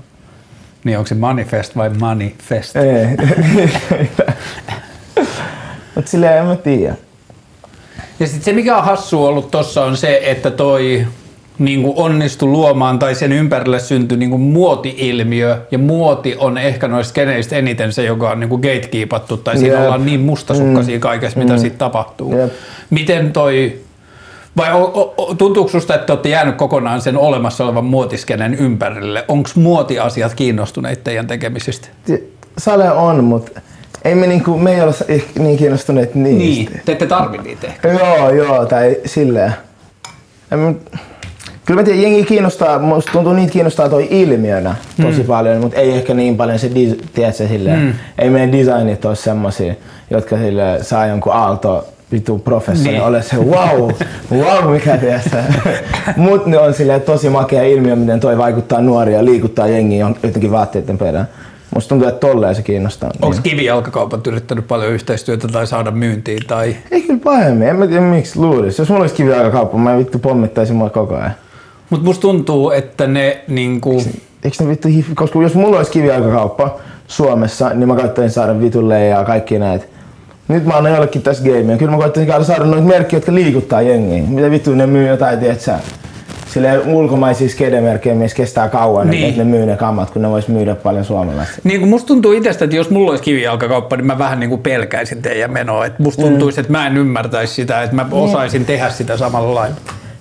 [0.84, 2.76] Niin onko se manifest vai manifest?
[2.76, 3.06] Ei.
[5.94, 6.94] Mutta silleen en mä tiedä.
[8.20, 11.06] Ja sitten se mikä on hassu ollut tossa on se, että toi
[11.58, 16.88] niin kuin onnistui luomaan tai sen ympärille syntyi niin kuin muoti-ilmiö ja muoti on ehkä
[16.88, 19.84] noista keneistä eniten se, joka on niin kuin gatekeepattu tai siinä Jep.
[19.84, 21.00] ollaan niin mustasukkaisia mm.
[21.00, 21.58] kaikessa, mitä mm.
[21.58, 22.38] siitä tapahtuu.
[22.38, 22.52] Jep.
[22.90, 23.80] Miten toi,
[24.56, 29.24] vai o, o, tuntuuko susta, että te olette jäänyt kokonaan sen olemassa olevan muotiskenen ympärille?
[29.28, 31.88] Onko muotiasiat kiinnostuneet teidän tekemisistä?
[32.58, 33.60] Sale on, mutta
[34.04, 36.72] ei me, niinku, me ei olla ehkä niin kiinnostuneet niistä.
[36.72, 37.88] Niin, te ette tarvi niitä ehkä.
[37.88, 39.52] Joo, joo, tai silleen.
[40.50, 40.80] En
[41.68, 45.26] Kyllä mä tiedän, jengi kiinnostaa, musta tuntuu niitä kiinnostaa toi ilmiönä tosi mm.
[45.26, 46.70] paljon, mutta ei ehkä niin paljon se,
[47.14, 47.92] tiedätkö, silleen, mm.
[48.18, 49.74] ei meidän designit ole semmosia,
[50.10, 53.02] jotka sille saa jonkun aalto vitu professori, Niin.
[53.02, 53.90] ole se wow,
[54.32, 55.36] wow mikä tiedätkö.
[56.16, 60.50] Mut ne on silleen tosi makea ilmiö, miten toi vaikuttaa nuoria ja liikuttaa jengiä jotenkin
[60.50, 61.28] vaatteiden perään.
[61.74, 63.10] Musta tuntuu, että tolleen se kiinnostaa.
[63.22, 63.42] Onko Niin.
[63.42, 66.38] kivijalkakaupat yrittänyt paljon yhteistyötä tai saada myyntiin?
[66.46, 66.76] Tai...
[66.90, 68.82] Ei kyllä pahemmin, en mä tiedä miksi luulisi.
[68.82, 71.32] Jos mulla olisi kivijalkakauppa, mä vittu pommittaisin mua koko ajan.
[71.90, 74.02] Mutta musta tuntuu, että ne niinku...
[74.44, 75.06] Eikö ne vittu hif...
[75.14, 76.76] Koska jos mulla olisi kivijalkakauppa
[77.06, 79.84] Suomessa, niin mä koittaisin saada vitulle ja kaikki näitä.
[80.48, 81.76] Nyt mä annan jollekin tässä gamea.
[81.76, 84.22] Kyllä mä koittaisin saada noita merkkejä, jotka liikuttaa jengiä.
[84.22, 85.78] Mitä vittu ne myy jotain, tiedät sä?
[86.48, 89.20] Silleen ulkomaisia skedemerkkejä, missä kestää kauan, Niin.
[89.20, 89.28] niin.
[89.30, 91.56] että ne myy ne kammat, kun ne vois myydä paljon suomalaisia.
[91.64, 94.62] Niin kuin musta tuntuu itsestä, että jos mulla olisi kivijalkakauppa, niin mä vähän niin kuin
[94.62, 95.86] pelkäisin teidän menoa.
[95.86, 99.76] Et musta tuntuisi, että mä en ymmärtäisi sitä, että mä osaisin tehdä sitä samalla lailla.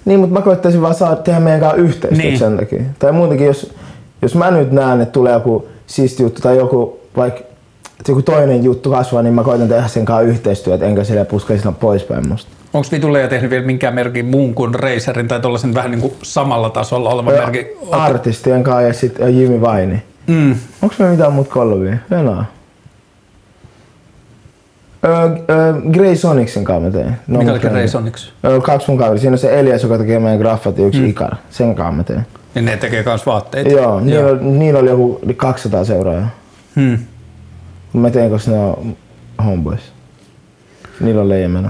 [0.08, 2.40] Niin, mutta mä koittaisin vaan saada tehdä meidän kanssa yhteistyötä Niin.
[2.40, 2.82] sen takia.
[3.00, 3.74] Tai muutenkin, jos,
[4.22, 7.40] jos mä nyt näen, että tulee joku siisti juttu tai joku, vaikka
[8.00, 11.62] että joku toinen juttu kasvaa, niin mä koitan tehdä sen kanssa yhteistyötä, enkä sille puskaisi
[11.62, 12.52] sitä poispäin musta.
[12.74, 16.14] Onko Vitulle ja tehnyt vielä minkään merkin muun kuin Racerin tai tuollaisen vähän niin kuin
[16.24, 17.66] samalla tasolla olevan merkin?
[17.92, 20.04] Artistien kanssa ja sitten Jimmy Vaini.
[20.28, 20.56] Mm.
[20.82, 21.98] Onko me mitään muuta kolvia?
[22.12, 22.46] Venää.
[25.08, 27.16] Öö, Grey Sonicsin kanssa mä tein.
[27.28, 27.60] No, Mikä oli.
[27.60, 28.32] Ray Sonics?
[28.46, 29.20] Öö, kaksi mun kaveri.
[29.20, 31.10] Siinä on se Elias, joka tekee meidän graffat ja yksi mm.
[31.10, 31.36] Ikar.
[31.50, 32.26] Sen kanssa mä tein.
[32.56, 33.70] Ja ne tekee myös vaatteita.
[33.70, 36.30] Joo, niillä, oli, niillä oli joku 200 seuraajaa.
[36.76, 36.98] Hmm.
[37.94, 38.98] Mä tein, koska ne on
[39.46, 39.82] homeboys.
[41.00, 41.70] Niillä on leijameno.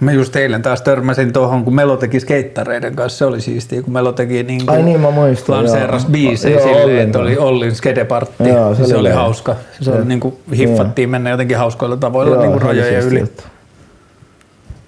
[0.00, 3.18] Mä just eilen taas törmäsin tuohon, kun Melo teki skeittareiden kanssa.
[3.18, 5.56] Se oli siistiä, kun Melo teki niin kuin Ai niin, mä muistan.
[5.56, 6.10] lanseeras joo.
[6.12, 7.36] biisejä Joo, silleen, Ollin että oli.
[7.38, 8.48] Ollin skedepartti.
[8.48, 9.56] Joo, se, se oli oli hauska.
[9.80, 10.08] Se oli Joo.
[10.08, 13.20] niin kuin hiffattiin mennä jotenkin hauskoilla tavoilla Joo, niin kuin rajojen yli.
[13.20, 13.42] juttu.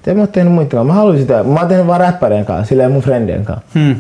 [0.06, 0.84] En mä oon tehnyt muita.
[0.84, 1.42] Mä haluaisin sitä.
[1.42, 3.64] Mä oon tehnyt vaan räppärien kanssa, silleen mun friendien kanssa.
[3.74, 3.96] Hmm.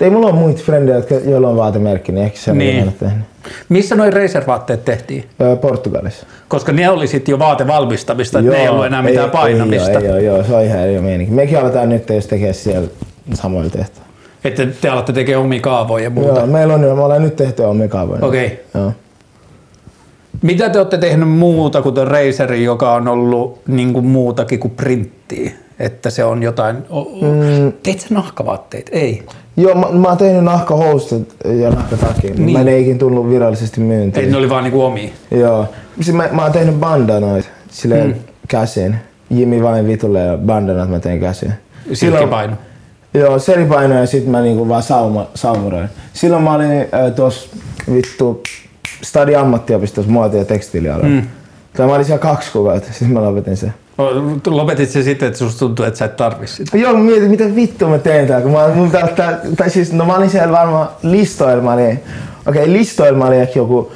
[0.00, 2.92] Ei mulla ole muita frendejä, jotka, joilla on vaatemerkki, niin ehkä se Niin.
[3.00, 3.24] tehnyt.
[3.68, 5.24] Missä noin Racer-vaatteet tehtiin?
[5.40, 6.26] Öö, Portugalissa.
[6.48, 9.98] Koska ne oli sitten jo vaatevalmistamista, että ne ei ollut enää mitään painamista.
[9.98, 11.34] Ei, ei, ei, joo, se on ihan eri meininki.
[11.34, 12.88] Mekin aletaan nyt jos tekee siellä
[13.34, 14.08] samoilla tehtävillä.
[14.44, 16.40] Että te alatte tekemään omia kaavoja ja muuta.
[16.40, 18.24] Joo, meillä on jo, me ollaan nyt tehty omia kaavoja.
[18.26, 18.64] Okei.
[18.74, 18.92] Joo.
[20.42, 25.50] Mitä te olette tehnyt muuta kuin Razerin, joka on ollut niin kuin muutakin kuin printtiä?
[25.78, 26.76] Että se on jotain...
[26.90, 27.72] O, o, mm.
[27.82, 28.90] Teit sä nahkavaatteet?
[28.92, 29.22] Ei.
[29.58, 32.46] Joo, mä, mä oon tehnyt nahkahousut ja nahkatakin, niin.
[32.46, 32.52] Niin.
[32.52, 34.24] mä en ei ikin tullut virallisesti myyntiin.
[34.24, 35.08] Ei, ne oli vaan niinku omia.
[35.30, 35.66] Joo.
[36.00, 38.14] Siis mä, mä oon tehnyt bandanoit silleen Mm.
[38.48, 38.96] käsin.
[39.30, 41.52] Jimmy vain vitulle ja bandanat mä tein käsin.
[41.92, 42.56] Silkkipaino.
[43.14, 45.88] Joo, seripaino ja sit mä niinku vaan sauma, saumuroin.
[46.12, 47.48] Silloin mä olin äh, tuossa
[47.92, 48.42] vittu
[49.02, 51.06] Stadi ammattiopistossa muoti- ja tekstiilialalla.
[51.08, 51.22] Mm.
[51.76, 53.74] Tai mä olin siellä kaksi kuukautta, sitten mä lopetin sen.
[54.46, 56.76] Lopetit se sitten, että susta tuntuu, että sä et tarvi sitä.
[56.76, 60.04] Joo, mä mietin, mitä vittua mä teen täällä, kun mä, mun ottaa, tai siis, no
[60.04, 62.02] mä olin siellä varmaan listoilma, oli, okei,
[62.46, 63.92] okay, listoilma oli ehkä joku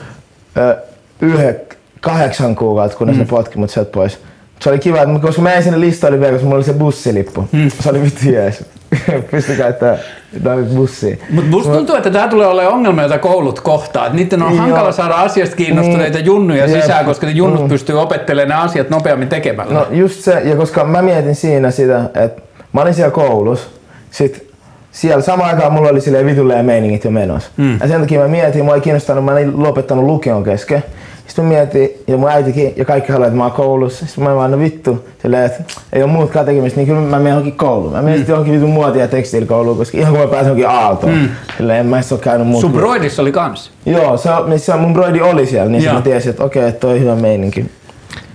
[0.57, 0.77] ö,
[1.21, 1.61] yhden,
[2.01, 3.21] kahdeksan kuukautta, kunnes mm.
[3.21, 4.19] ne potki mut sieltä pois.
[4.61, 7.49] Se oli kiva, koska mä jäin sinne listoille vielä, koska mulla oli se bussilippu.
[7.53, 7.71] Mm.
[7.81, 8.65] Se oli vittu jees.
[9.31, 9.99] Pystyi käyttämään
[10.43, 11.17] noita bussia.
[11.31, 14.07] Mutta musta tuntuu, että tämä tulee olemaan ongelma, jota koulut kohtaa.
[14.07, 14.61] Et niiden on Joo.
[14.63, 16.27] hankala saada asiasta kiinnostuneita Niin.
[16.27, 16.81] junnuja Jep.
[16.81, 17.69] sisään, koska ne junnut Mm.
[17.69, 19.75] pystyy opettelemaan ne asiat nopeammin tekemällä.
[19.75, 23.69] No just se, ja koska mä mietin siinä sitä, että mä olin siellä koulussa,
[24.11, 24.51] sit
[24.91, 27.51] siellä samaan aikaan mulla oli silleen vitulleen meiningit jo menossa.
[27.57, 27.79] Mm.
[27.81, 30.85] Ja sen takia mä mietin, mua ei kiinnostanut, mä olin lopettanut lukion kesken.
[31.27, 34.07] Sitten mä mietin, ja mun äitikin, ja kaikki haluaa, että mä oon koulussa.
[34.07, 35.63] Sitten mä vaan, no vittu, silleen, että
[35.93, 37.93] ei ole muutkaan tekemistä, niin kyllä mä menen johonkin kouluun.
[37.93, 38.27] Mä menen mm.
[38.29, 41.15] johonkin vitun muoti- ja tekstiilikouluun, koska ihan kun mä pääsen johonkin aaltoon.
[41.15, 41.29] Mm.
[41.57, 42.61] Silleen, en mä edes oo käynyt muuta.
[42.61, 43.71] Sun broidissa oli kans.
[43.87, 47.01] Joo, se, missä mun broidi oli siellä, niin mä tiesin, että okei, että toi on
[47.01, 47.71] hyvä meininki.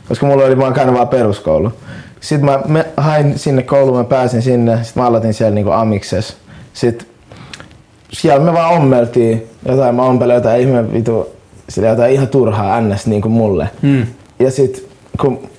[0.07, 1.71] Koska mulla oli vaan käynyt vaan peruskoulu.
[2.19, 6.37] Sitten mä me, hain sinne kouluun, mä pääsin sinne, sitten mä aloitin siellä niinku amikses.
[6.73, 7.07] Sitten
[8.13, 11.29] siellä me vaan ommeltiin jotain, mä ompelin jotain ihme vitu,
[11.69, 13.69] sillä jotain ihan turhaa ns niinku mulle.
[13.81, 14.05] Mm.
[14.39, 14.89] Ja sit
[15.21, 15.49] kun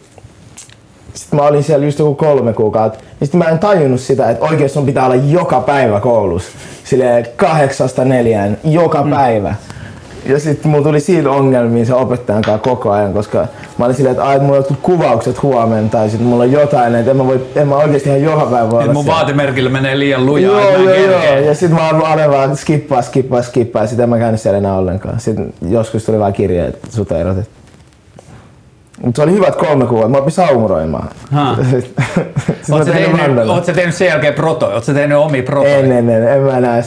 [1.14, 4.44] sit mä olin siellä just joku kolme kuukautta, niin sit mä en tajunnut sitä, että
[4.44, 6.52] oikeesti sun pitää olla joka päivä koulussa.
[6.84, 9.10] Silleen kahdeksasta neljään, joka mm.
[9.10, 9.54] päivä.
[10.28, 13.46] Ja sitten mulla tuli siitä ongelmia se opettajan kanssa koko ajan, koska
[13.78, 17.10] mä olin silleen, että mulla on jotkut kuvaukset huomenna tai sitten mulla on jotain, että
[17.10, 19.12] en mä, voi, en mä oikeesti ihan joka päivä voi mun siellä.
[19.12, 21.36] vaatemerkillä menee liian lujaa, Joo, joo, joo.
[21.36, 24.74] Ja sit mä aloin vaan skippaa, skippaa, skippaa ja sit en mä käynyt siellä enää
[24.78, 25.20] ollenkaan.
[25.20, 27.44] Sitten joskus tuli vaan kirje, että sut on
[28.98, 29.06] erotettu.
[29.06, 30.08] Mut se oli hyvät kolme kuukautta.
[30.08, 31.08] Mä opin saumuroimaan.
[32.84, 34.80] Tein tehnyt, sä tehnyt sen jälkeen protoja?
[34.80, 35.76] Sä tehnyt omia protoja?
[35.76, 36.82] En, en, en, en mä enää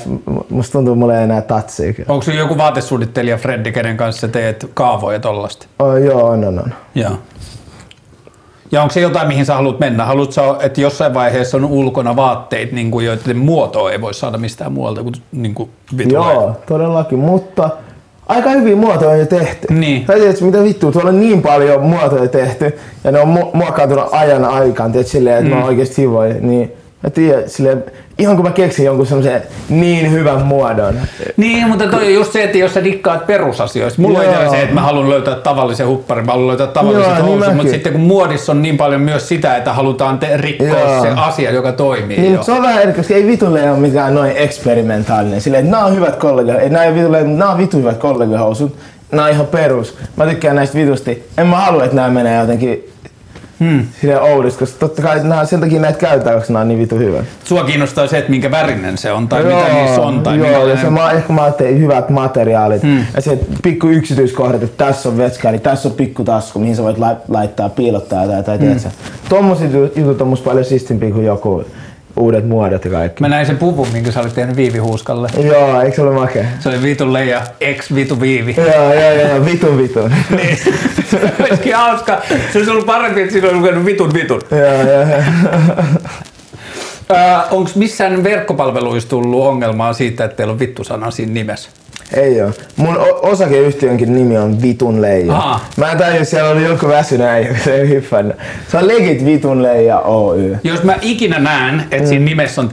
[0.49, 1.93] musta tuntuu, mulla ei enää tatsia.
[2.07, 5.68] Onko sulla joku vaatesuunnittelija Freddi, kenen kanssa teet kaavoja tollasta?
[5.80, 6.74] Oh, joo, on, on, on.
[6.95, 7.12] Joo.
[8.72, 10.05] Ja onko se jotain, mihin sä haluat mennä?
[10.05, 14.38] Haluatko sä, että jossain vaiheessa on ulkona vaatteet, niin kuin, joiden muotoa ei voi saada
[14.38, 15.70] mistään muualta kuin, niin kuin?
[16.12, 17.70] Joo, todellakin, mutta
[18.32, 19.67] aika hyviä muotoja on jo tehty.
[19.73, 20.05] Niin.
[20.05, 22.73] Tai tiedätkö, mitä vittua, tuolla on niin paljon muotoja tehty
[23.03, 25.59] ja ne on mu- muokkaantunut ajan aikaan, tiedätkö, silleen, että mm.
[25.59, 26.71] mä oikeesti hivoja, niin
[27.03, 27.84] mä tiedän, silleen,
[28.22, 30.95] ihan kun mä keksin jonkun semmoisen niin hyvän muodon.
[31.38, 34.01] Niin, mutta toi on just se, että jos sä dikkaat perusasioista.
[34.01, 34.34] Mulla on Joo.
[34.34, 37.72] itsellä se, että mä haluan löytää tavallisen hupparin, mä haluan löytää tavalliset Joo, niin mutta
[37.72, 41.01] sitten kun muodissa on niin paljon myös sitä, että halutaan te- rikkoa Joo.
[41.01, 42.32] se asia, joka toimii Niin, jo.
[42.32, 45.41] mutta se on vähän eri, koska ei vitulle ole mikään noin eksperimentaalinen.
[45.41, 48.78] Silleen, että nämä on hyvät kollega, ei nämä, ei vitulle, nämä on vitu hyvät kollegahousut.
[49.11, 49.97] Nämä on ihan perus.
[50.15, 51.24] Mä tykkään näistä vitusti.
[51.38, 52.89] En mä halua, että nämä menee jotenkin
[53.62, 53.86] Hmm.
[54.01, 56.97] silleen oudosti, koska totta kai nämä, sen takia näitä käytetään, koska nämä on niin vitu
[56.97, 57.26] hyvät.
[57.43, 60.22] Sua kiinnostaa se, että minkä värinen se on tai mitä niissä on.
[60.22, 62.84] Tai joo, ja se ma- ehkä mä ajattelin hyvät materiaalit.
[62.84, 63.05] Hmm.
[63.16, 66.97] Ja se pikku yksityiskohdat, että tässä on vetskaali, tässä on pikku tasku, mihin sä voit
[66.97, 68.76] lai- laittaa, piilottaa tai, tai hmm.
[69.30, 71.64] Tommoset ju- jutut on musta paljon sistimpiä kuin joku
[72.18, 73.22] uudet muodot ja kaikki.
[73.22, 75.30] Mä näin sen puvun, minkä sä olit tehnyt Viivi Huuskalle.
[75.43, 76.45] Joo, eikö se ole makea?
[76.59, 78.55] Se oli vitun leija, ex vitu Viivi.
[78.57, 80.12] Joo, joo, joo, vitun vitun.
[80.38, 80.57] Niin.
[81.39, 82.22] Olisikin hauska.
[82.51, 84.41] Se olisi ollut parempi, että siinä olisi lukenut vitun vitun.
[84.51, 85.05] joo, joo,
[87.10, 87.41] joo.
[87.52, 91.70] Onko missään verkkopalveluissa tullut ongelmaa siitä, että teillä on vittu-sana siinä nimessä?
[92.14, 92.52] Ei oo.
[92.76, 95.36] Mun osakeyhtiönkin nimi on Vitun Leija.
[95.36, 95.60] Aha.
[95.78, 98.36] Mä en tajua, siellä oli joku väsynyt äijä, kun se ei hyppännyt.
[98.68, 100.58] Se on legit Vitun Leija Oy.
[100.64, 102.70] Jos mä ikinä näen, että siinä nimessä on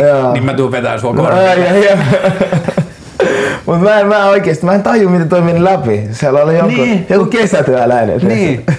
[0.00, 0.06] Mm.
[0.06, 0.32] Joo.
[0.32, 1.54] niin mä tuun vetää sua korville.
[1.54, 1.96] joo, joo.
[3.66, 6.02] Mut mä en, mä en oikeesti, mä en taju miten toi meni läpi.
[6.12, 7.06] Siellä oli joku, Niin.
[7.10, 8.20] joku kesätyöläinen.
[8.28, 8.64] Niin.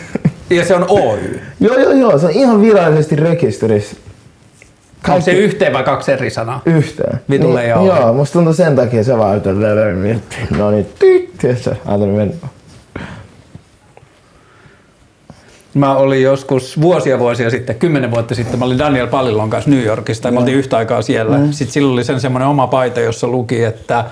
[0.49, 1.39] Ja se on Oy.
[1.59, 3.95] Joo, joo, joo, se on ihan virallisesti rekisterissä.
[5.09, 6.61] Onko se yhteen vai kaksi eri sanaa?
[6.65, 7.19] Yhteen.
[7.29, 7.87] Vitun Leija Oy.
[7.87, 9.49] Joo, musta tuntuu sen takia se vaan, että
[10.57, 12.35] no niin, tyt, tiedätkö, antanut mennä.
[15.73, 19.83] Mä olin joskus vuosia vuosia sitten, kymmenen vuotta sitten, mä olin Daniel Palilon kanssa New
[19.83, 21.37] Yorkissa, tai me oltiin yhtä aikaa siellä.
[21.37, 21.51] Mm.
[21.51, 24.05] Sitten silloin oli sen semmoinen oma paita, jossa luki, että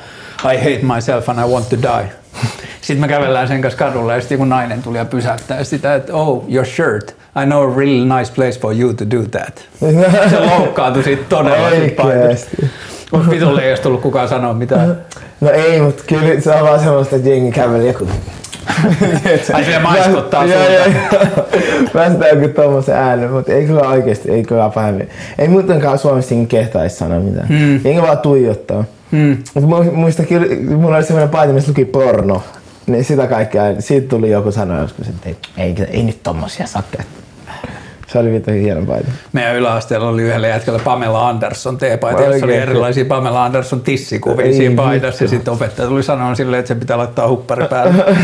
[0.44, 2.10] I hate myself and I want to die.
[2.82, 6.14] Sitten me kävellään sen kanssa kadulla ja sitten joku nainen tuli ja pysäyttää sitä, että
[6.14, 7.16] oh, your shirt.
[7.44, 9.62] I know a really nice place for you to do that.
[10.30, 11.68] Se loukkaantui siitä todella.
[12.04, 12.70] Oikeesti.
[13.12, 14.98] Onko vitulle ei olisi tullut kukaan sanoa mitään?
[15.42, 18.08] No ei, mutta kyllä se on vaan semmoista, että jengi käveli joku.
[19.54, 21.46] Ai se maiskottaa Joo, joo, joo.
[21.94, 25.10] Päästään joku tommosen äänen, mutta ei kyllä oikeesti, ei kyllä pahemmin.
[25.40, 27.48] Ei muutenkaan Suomessa kehtaisi sanoa mitään.
[27.48, 27.82] Hmm.
[27.84, 28.84] Jengi vaan tuijottaa.
[29.12, 29.38] Hmm.
[29.54, 32.44] Mutta mu- muista kyllä, mulla oli semmoinen paita, missä luki porno.
[32.90, 36.84] Niin sitä kaikkea, siitä tuli joku sanoa joskus, että ei, ei, ei nyt tommosia saa
[36.92, 37.20] käyttää.
[38.08, 39.12] Se oli vittu hieno paita.
[39.34, 44.76] Meidän yläasteella oli yhdellä jätkällä Pamela Anderson teepaita, jossa oli erilaisia Pamela Anderson tissikuvia siinä
[44.76, 45.24] paidassa.
[45.24, 48.06] Ja sitten opettaja tuli sanoa silleen, että se pitää laittaa huppari päälle.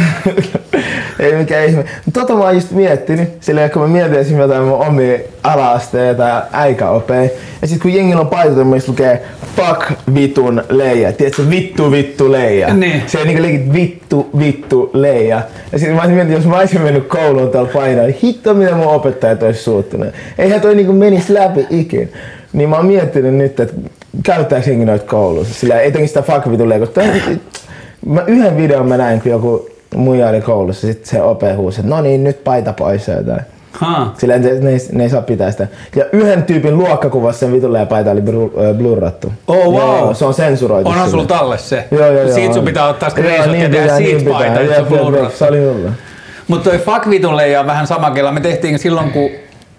[1.20, 1.86] ei mikään ihme.
[2.06, 6.24] Mutta tota mä oon just miettinyt, silleen kun mä mietin esimerkiksi jotain mun omia ala-asteita
[6.24, 7.30] ja äikäopeja.
[7.62, 9.22] Ja sit kun jengillä on paita, missä lukee
[9.56, 11.14] fuck vitun leija.
[11.14, 12.74] Tiedätkö, vittu vittu leija.
[12.74, 13.04] Niin.
[13.08, 15.42] Se on niinku legit vittu vittu leija.
[15.72, 18.76] Ja sit mä olisin miettinyt, jos mä olisin mennyt kouluun tällä painalla, niin hitto mitä
[18.76, 20.08] mun opettajat olisi suuttunut.
[20.38, 22.14] Eihän toi niinku menisi läpi ikin.
[22.54, 23.76] Niin mä oon miettinyt nyt, että
[24.24, 25.54] käyttääkö jengi noita koulussa.
[25.54, 27.02] Sillä etenkin sitä fuck vitun leija, koska
[28.06, 31.96] Mä yhden videon mä näin, kun joku muija oli koulussa, sit se ope huusi, että
[31.96, 33.42] no niin, nyt paita pois ja jotain.
[33.72, 34.14] Ha.
[34.18, 35.68] Sillä ne, ne, ne, ei saa pitää sitä.
[35.96, 38.24] Ja yhden tyypin luokkakuvassa sen vitulle ja paita oli
[38.78, 39.34] blurrattu.
[39.48, 39.76] Oh, wow.
[39.76, 40.90] Joo, se on sensuroitu.
[40.90, 41.88] Onhan sulla talle se.
[41.92, 42.34] Joo, joo, joo.
[42.34, 44.34] Siitä sun pitää ottaa screenshot ja tehdä siitä pitää.
[44.34, 45.46] paita, Jep, se jep, blurrattu.
[46.48, 48.32] Mutta toi fuck vitulle ja vähän sama kela.
[48.32, 49.30] Me tehtiin silloin, kun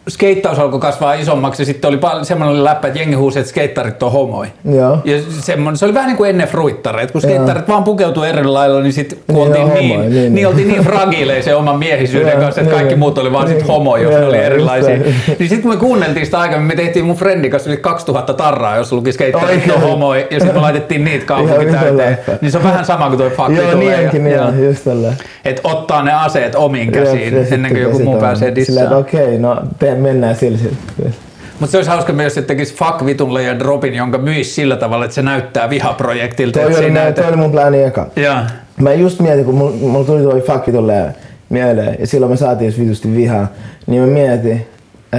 [0.08, 4.02] skeittaus alkoi kasvaa isommaksi, ja sitten oli paljon semmoinen läppä, että jengi huusi, että skeittarit
[4.02, 4.46] on homoi.
[4.74, 4.98] Joo.
[5.04, 8.80] Ja semmoinen, se oli vähän niin kuin ennen fruittareita, kun skeittarit vaan pukeutuu eri lailla,
[8.80, 10.46] niin sitten kun Niin, oltiin niin, homoja, niin, niin, niin, niin.
[10.48, 12.98] oltiin niin fragiileja sen oman miehisyyden Joo, kanssa, että niin, kaikki niin.
[12.98, 13.66] muut oli vaan sit Niin.
[13.66, 14.96] homo, jos Joo, ne oli just erilaisia.
[14.98, 18.76] Niin sitten kun me kuunneltiin sitä aikaa, me tehtiin mun friendin kanssa yli 2000 tarraa,
[18.76, 22.18] jos luki skeittarit on homoi, ja sitten me laitettiin niitä kaupunki täyteen.
[22.40, 24.50] Niin se on vähän sama kuin toi fuck Joo, vitulle ja- niinkin, joo.
[24.50, 25.12] niin, just tällä.
[25.44, 28.92] Että ottaa ne aseet omiin käsiin ja ennen kuin joku muu pääsee dissaan.
[28.94, 29.56] okei, no
[30.00, 31.14] mennään sillä sitten.
[31.60, 35.04] Mutta se olisi hauska myös, että tekisi fuck vitulle ja dropin, jonka myisi sillä tavalla,
[35.04, 36.60] että se näyttää vihaprojektilta.
[36.60, 37.20] Toi oli, näytä...
[37.22, 38.06] toi oli mun plääni eka.
[38.16, 38.36] Joo.
[38.80, 41.14] Mä just mietin, kun mulla, mulla tuli toi fakki tulee
[41.48, 43.48] mieleen, ja silloin me saatiin just vitusti vihaa,
[43.86, 44.66] niin mä mietin,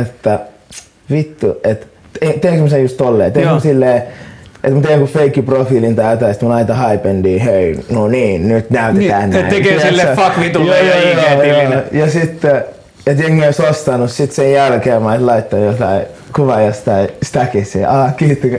[0.01, 0.39] että
[1.11, 1.88] vittu, että
[2.19, 4.03] te- teenkö mä sen just tolleen, teenkö mä silleen,
[4.63, 8.47] että mä teen joku feikki profiilin tai jotain, sit mä laitan hypendiin, hei, no niin,
[8.47, 9.49] nyt näytetään Niin, näin.
[9.49, 11.82] tekee sille fuck vitulle ja joo.
[11.91, 12.63] Ja sitten,
[13.08, 16.01] että jengi olisi ostanut, sit sen jälkeen mä olisin laittanut jotain
[16.36, 17.80] kuvaa jostain stackissa.
[17.80, 18.49] ja Ah, kiitti,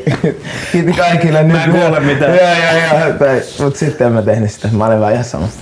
[0.72, 1.42] kiitti kaikille.
[1.42, 2.30] Mä en kuule mitään.
[2.36, 3.12] Joo, joo, joo.
[3.18, 4.68] Tai, mut sitten en mä tehnyt sitä.
[4.72, 5.60] Mä olin vaan ihan samasta.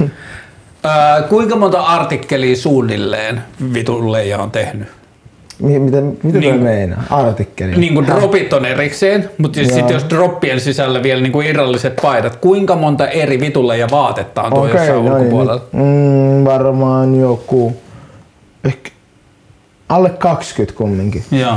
[0.00, 3.42] Öö, kuinka monta artikkelia suunnilleen
[3.74, 4.88] vitulle ja on tehnyt?
[5.62, 7.02] Mi- Mitä, mitä Niin- niin, toi meinaa?
[7.10, 7.76] Artikkeli?
[7.76, 9.68] Niin kuin dropit on erikseen, mutta Joo.
[9.68, 14.42] sitten jos droppien sisällä vielä niin kuin irralliset paidat, kuinka monta eri vitulle ja vaatetta
[14.42, 15.60] on tuo Okei, jossain no niin, ulkopuolella?
[15.72, 17.76] Mm, varmaan joku...
[18.68, 18.90] Ehkä
[19.88, 21.24] alle 20 kumminkin.
[21.30, 21.56] Joo.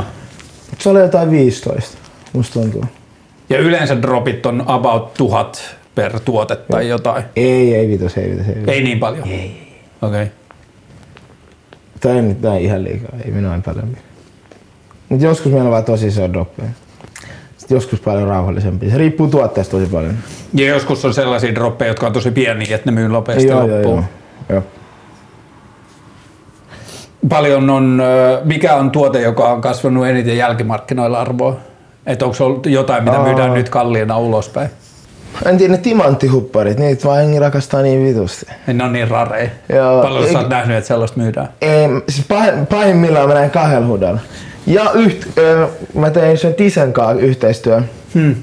[0.80, 1.98] Se oli jotain 15.
[2.34, 2.86] Musta tuntuu.
[3.50, 7.24] Ja yleensä dropit on about tuhat per tuote tai jotain.
[7.36, 8.74] Ei, ei vitos, ei vitos, ei vitos.
[8.74, 9.28] Ei niin paljon?
[9.28, 9.78] Ei.
[10.02, 10.24] Okei.
[10.24, 10.28] Okay.
[12.00, 13.98] Tämä ei nyt näin ihan liikaa, ei minä en paljon.
[15.10, 16.70] Mutta joskus meillä on vaan tosi iso droppeja.
[17.58, 18.90] Sitten joskus paljon rauhallisempi.
[18.90, 20.18] Se riippuu tuotteesta tosi paljon.
[20.54, 23.76] Ja joskus on sellaisia droppeja, jotka on tosi pieniä, että ne myy nopeasti joo, joo,
[23.78, 24.04] loppuun.
[24.50, 24.81] joo, joo.
[27.30, 28.04] Paljon on,
[28.44, 31.58] mikä on tuote, joka on kasvanut eniten jälkimarkkinoilla arvoa?
[32.06, 33.24] Että onko ollut jotain, mitä Aa.
[33.24, 34.70] myydään nyt kalliina ulospäin?
[35.46, 38.46] En tiedä, ne timanttihupparit, niitä vaan jengi rakastaa niin vitusti.
[38.74, 39.50] Ne on niin rareja.
[39.70, 41.50] Joo, Paljon sä oot nähnyt, että sellaista myydään?
[41.62, 44.20] Ei, siis pah- pahimmillaan mä näin kahdella hudalla.
[44.68, 47.90] Ja yht, ö, mä tein sen Tisen kanssa yhteistyön.
[48.14, 48.36] Hmm.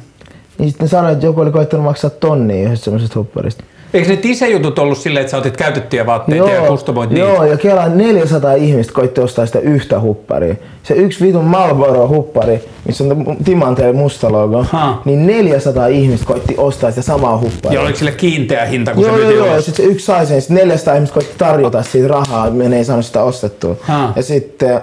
[0.58, 3.64] Niin sitten ne sanoi, että joku oli koittanut maksaa tonnia yhdestä semmoisesta hupparista.
[3.94, 7.26] Eikö ne tisejutut ollut silleen, että sä otit käytettyjä vaatteita ja kustomoit niitä?
[7.28, 10.54] joo, ja Kela 400 ihmistä koitti ostaa sitä yhtä hupparia.
[10.82, 15.02] Se yksi vitun Marlboro huppari, missä on timanteen musta logo, Ha.
[15.04, 17.78] niin 400 ihmistä koitti ostaa sitä samaa hupparia.
[17.78, 19.64] Ja oliko sille kiinteä hinta, kun Joo, se joo, joo, ja ulos?
[19.64, 23.04] sitten se yksi sai sen, sit 400 ihmistä koitti tarjota siitä rahaa, me ei saanut
[23.06, 23.76] sitä ostettua.
[23.80, 24.12] Ha.
[24.16, 24.80] Ja sitten,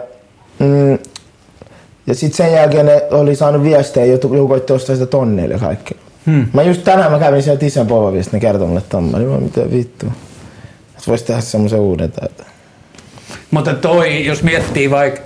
[0.60, 0.92] mm,
[2.08, 5.98] ja sitten sen jälkeen ne oli saanut viestejä, joku koitti ostaa sitä tonneilla ja kaikkea.
[6.26, 6.46] Hmm.
[6.54, 10.06] Mä just tänään mä kävin siellä Tisen povavista, ne kertoi mulle tommoinen, mä mitä vittu.
[10.98, 12.44] Et vois tehdä semmoisen uuden täältä.
[13.52, 15.22] Mutta toi, jos miettii vaikka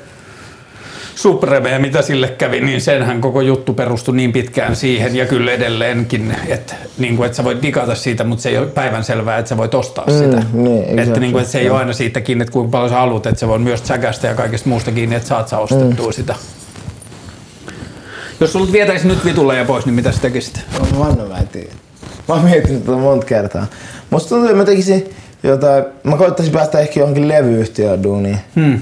[1.16, 6.36] Supremeä, mitä sille kävi, niin senhän koko juttu perustui niin pitkään siihen ja kyllä edelleenkin,
[6.47, 9.58] että, niin kuin, että sä voit digata siitä, mutta se ei ole päivänselvää, että sä
[9.58, 10.43] voit ostaa Mm, sitä.
[10.54, 11.20] niin, että, exactly.
[11.20, 13.39] niin kuin, että se ei ole aina siitä kiinni, että kuinka paljon sä haluat, että
[13.39, 16.14] se voi myös säkästä ja kaikesta muusta kiinni, että saat sä ostettua Mm.
[16.14, 16.36] sitä.
[18.40, 20.62] Jos sulla vietäisi nyt vitulleja pois, niin mitä sä tekisit?
[20.80, 21.74] No, Vanno mä en tiedä.
[22.28, 23.68] Mä oon miettinyt tätä monta kertaa.
[24.10, 25.10] Musta tuntuu, että mä tekisin
[25.44, 28.38] jotain, mä koittaisin päästä ehkä johonkin levyyhtiöön duuniin.
[28.56, 28.82] Hmm.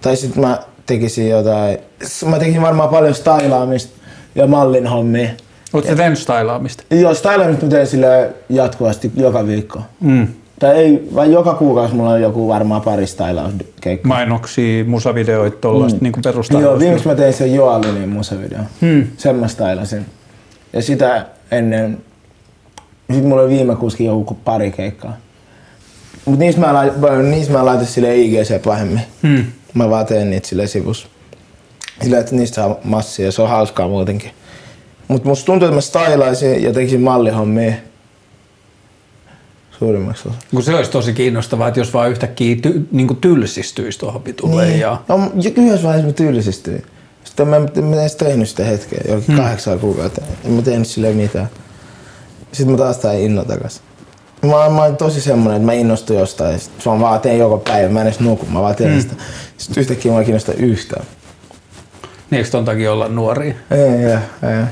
[0.00, 1.78] Tai sitten mä tekisin jotain,
[2.26, 3.92] mä tekisin varmaan paljon stylaamista
[4.34, 5.28] ja mallin hommia.
[5.72, 6.82] Oletko sä tehnyt stylaamista?
[6.90, 8.08] Joo, stylaamista mä teen sillä
[8.48, 9.82] jatkuvasti joka viikko.
[10.00, 10.28] Mm.
[10.58, 14.08] Tai ei, vai joka kuukausi mulla on joku varmaan pari stylauskeikkaa.
[14.08, 16.02] Mainoksia, musavideoita, tollaista mm.
[16.02, 16.60] niin perustaa.
[16.60, 18.60] Joo, viimeksi mä tein sen Joalinin musavideo.
[18.80, 19.06] Hmm.
[19.16, 20.06] Sen mä stylasin.
[20.72, 21.98] Ja sitä ennen,
[23.12, 25.16] sit mulla oli viime kuuskin joku pari keikkaa.
[26.24, 26.92] Mut niistä mä, lait,
[27.30, 29.00] niistä mä laitan sille IGC pahemmin.
[29.22, 29.44] Hmm.
[29.74, 31.08] Mä vaan teen niitä sille sivus.
[32.02, 34.30] Sillä, että niistä saa massia ja se on hauskaa muutenkin.
[35.08, 37.74] Mut musta tuntuu, että mä stylaisin ja tekisin mallihommia.
[39.84, 40.38] Suurimmaksi osa.
[40.50, 44.80] Kun se olisi tosi kiinnostavaa, että jos vaan yhtäkkiä ty, niin tylsistyisi tuohon vitulle Niin.
[44.80, 46.82] ja No, ja yhdessä vaiheessa mä tylsistyin.
[47.24, 49.36] Sitten mä, mä en edes tehnyt sitä hetkeä, jokin hmm.
[49.36, 50.20] kahdeksan kuukautta.
[50.44, 51.48] En mä tehnyt silleen mitään.
[52.52, 53.80] Sitten mä taas tain inno takas.
[54.42, 56.52] Mä, mä oon tosi semmonen, että mä innostun jostain.
[56.52, 57.88] Ja sit mä vaan teen joka päivä.
[57.88, 59.00] Mä en edes nuku, mä vaan teen hmm.
[59.00, 59.14] sitä.
[59.58, 61.04] Sitten yhtäkkiä mä en kiinnosta yhtään.
[62.30, 63.54] niin eikö ton takia olla nuoria?
[63.70, 64.64] Ei, ei, ei.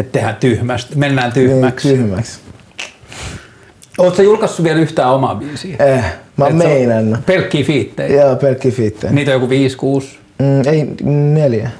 [0.00, 2.40] Että tehdään tyhmästi, mennään Niin, tyhmäksi.
[3.98, 5.76] Oletko julkaissut vielä yhtään omaa biisiä?
[5.78, 6.04] Eh,
[6.36, 7.26] mä oon meinannut.
[7.26, 8.22] Pelkkiä fiittejä.
[8.22, 9.12] Joo, pelkki fiittejä.
[9.12, 10.90] Niitä on joku 5 6 Mm, ei,
[11.34, 11.70] neljä.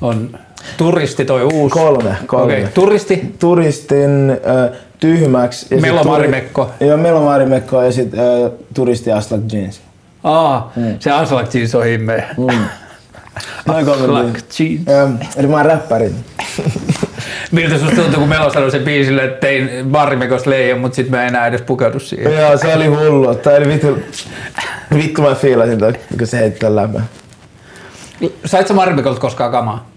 [0.00, 0.38] On
[0.76, 1.72] turisti toi uusi.
[1.72, 2.44] Kolme, kolme.
[2.44, 3.34] Okei, turisti.
[3.38, 5.74] turistin äh, tyhmäksi.
[5.80, 6.64] Melomarimekko.
[6.78, 9.80] turi- Joo, Melomarimekko ja sitten äh, turisti Aslak Jeans.
[10.24, 12.34] Aa, se Aslak Jeans on himmeä.
[12.38, 12.46] Mm.
[13.74, 14.26] Aslak.
[14.58, 14.88] Jeans.
[14.88, 16.12] Ähm, eli mä oon räppäri.
[17.52, 21.22] Miltä susta tuntuu, kun Melo sanoi sen biisille, että tein Marimekos leijon, mutta sit mä
[21.22, 22.32] en enää edes pukeudu siihen.
[22.32, 23.34] Joo, se oli hullu.
[23.34, 23.98] Tää oli vittu,
[24.94, 27.00] vittu mä fiilasin toi, kun se heitti tän lämpö.
[28.44, 29.90] Sait sä Marimekolta koskaan kamaa?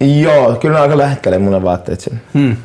[0.00, 2.22] Joo, kyllä aika lähettelee mun ne vaatteet sen.
[2.34, 2.56] Hmm.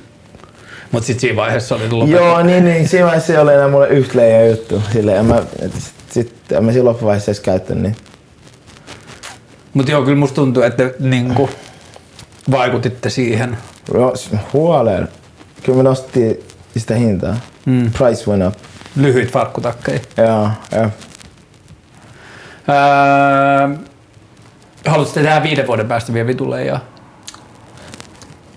[0.92, 2.16] Mut sit siinä vaiheessa oli lopettu.
[2.16, 2.88] Joo, niin, niin.
[2.88, 4.84] Siinä vaiheessa ei ole enää mulle yhtä leijä juttu.
[4.94, 7.96] Silleen, en mä, et sit, sit, en mä siinä loppuvaiheessa edes käyttänyt niin.
[9.74, 11.50] Mut joo, kyllä musta tuntuu, että niinku
[12.52, 13.58] vaikutitte siihen.
[14.54, 15.08] Huoleen.
[15.64, 16.40] Kyllä me nostettiin
[16.78, 17.38] sitä hintaa.
[17.66, 17.92] Mm.
[17.98, 18.54] Price went up.
[18.96, 20.00] Lyhyit farkkutakkeja.
[20.18, 20.90] Joo, joo.
[22.70, 23.78] Öö,
[24.86, 26.80] haluatko te tehdä viiden vuoden päästä vielä vitulle ja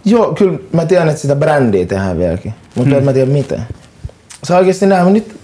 [0.05, 3.67] Joo, kyllä mä tiedän, että sitä brändiä tehdään vieläkin, mutta en mä tiedä miten.
[4.45, 5.37] Se oikeesti näin, nyt,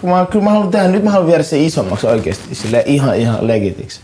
[0.00, 3.16] kun mä, kyllä mä haluan tehdä, nyt mä haluan viedä se isommaksi oikeesti, sille ihan
[3.16, 4.00] ihan legitiksi.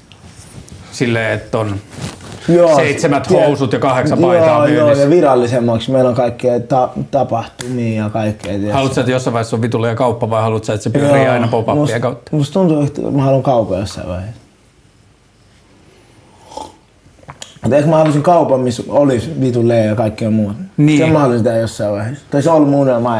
[0.93, 1.81] silleen, että on
[2.49, 5.05] Joo, Seitsemät tie- housut ja kahdeksan paitaa joo, joo, myynnissä.
[5.05, 5.91] ja virallisemmaksi.
[5.91, 8.51] Meillä on kaikkea ta- tapahtumia ja kaikkea.
[8.53, 8.73] tiedätkö?
[8.75, 11.49] Haluatko, että jossain vaiheessa on vitulle ja kauppa vai haluatko, että se pyörii Joo, aina
[11.49, 12.37] pop-upia musta- kautta?
[12.37, 14.41] Musta tuntuu, että mä haluan kaupan jossain vaiheessa.
[17.63, 20.55] Mutta ehkä mä haluaisin kaupan, missä olisi vitun leija ja kaikkea muuta.
[20.77, 20.99] Niin.
[20.99, 22.25] Sen mä haluaisin tehdä jossain vaiheessa.
[22.31, 23.19] Tai se on ollut mun unelma.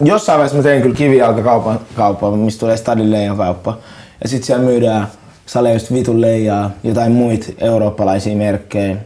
[0.00, 3.78] Jossain vaiheessa mä tein kyllä kivijalkakaupan, kaupan, mistä tulee stadin leijan kauppa.
[4.22, 5.06] Ja sit siellä myydään
[5.48, 8.96] sale just vitun leijaa, jotain muita eurooppalaisia merkkejä.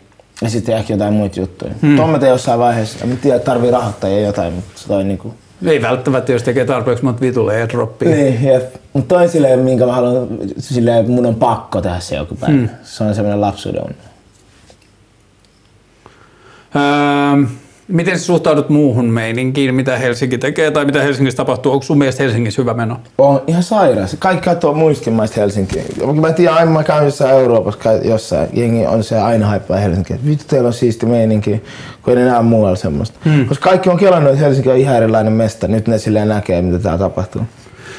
[0.43, 1.73] Ja sitten ehkä jotain muita juttuja.
[1.83, 1.97] Hmm.
[1.97, 2.99] Tuon mä teen jossain vaiheessa.
[3.23, 5.35] Tiedän, että tarvii rahoittajia jotain, mutta se toi niinku...
[5.67, 8.09] Ei välttämättä, jos tekee tarpeeksi monta vitulle airdroppia.
[8.09, 8.75] Niin, jep.
[8.93, 10.29] Mutta toi silleen, minkä mä haluan,
[10.59, 12.57] silleen, mun on pakko tehdä se joku päivä.
[12.57, 12.69] Hmm.
[12.83, 13.97] Se on semmoinen lapsuuden onni.
[16.77, 17.49] Öö,
[17.89, 21.73] miten sä suhtaudut muuhun meininkiin, mitä Helsinki tekee tai mitä Helsingissä tapahtuu?
[21.73, 23.01] Onko sun mielestä Helsingissä hyvä meno?
[23.19, 24.17] On ihan sairas.
[24.19, 25.83] Kaikki katsoo muistakin maista Helsinkiä.
[26.21, 28.49] Mä tiedän, aina mä käyn jossain Euroopassa jossain.
[28.53, 30.19] Jengi on se aina haippaa Helsinkiä.
[30.27, 31.63] Vittu, teillä on siisti meininki,
[32.03, 33.19] kun ei enää muualla semmoista.
[33.25, 33.47] Hmm.
[33.47, 35.69] Koska kaikki on kelannut, että Helsinki on ihan erilainen mesta.
[35.69, 37.43] Nyt ne silleen näkee, mitä täällä tapahtuu.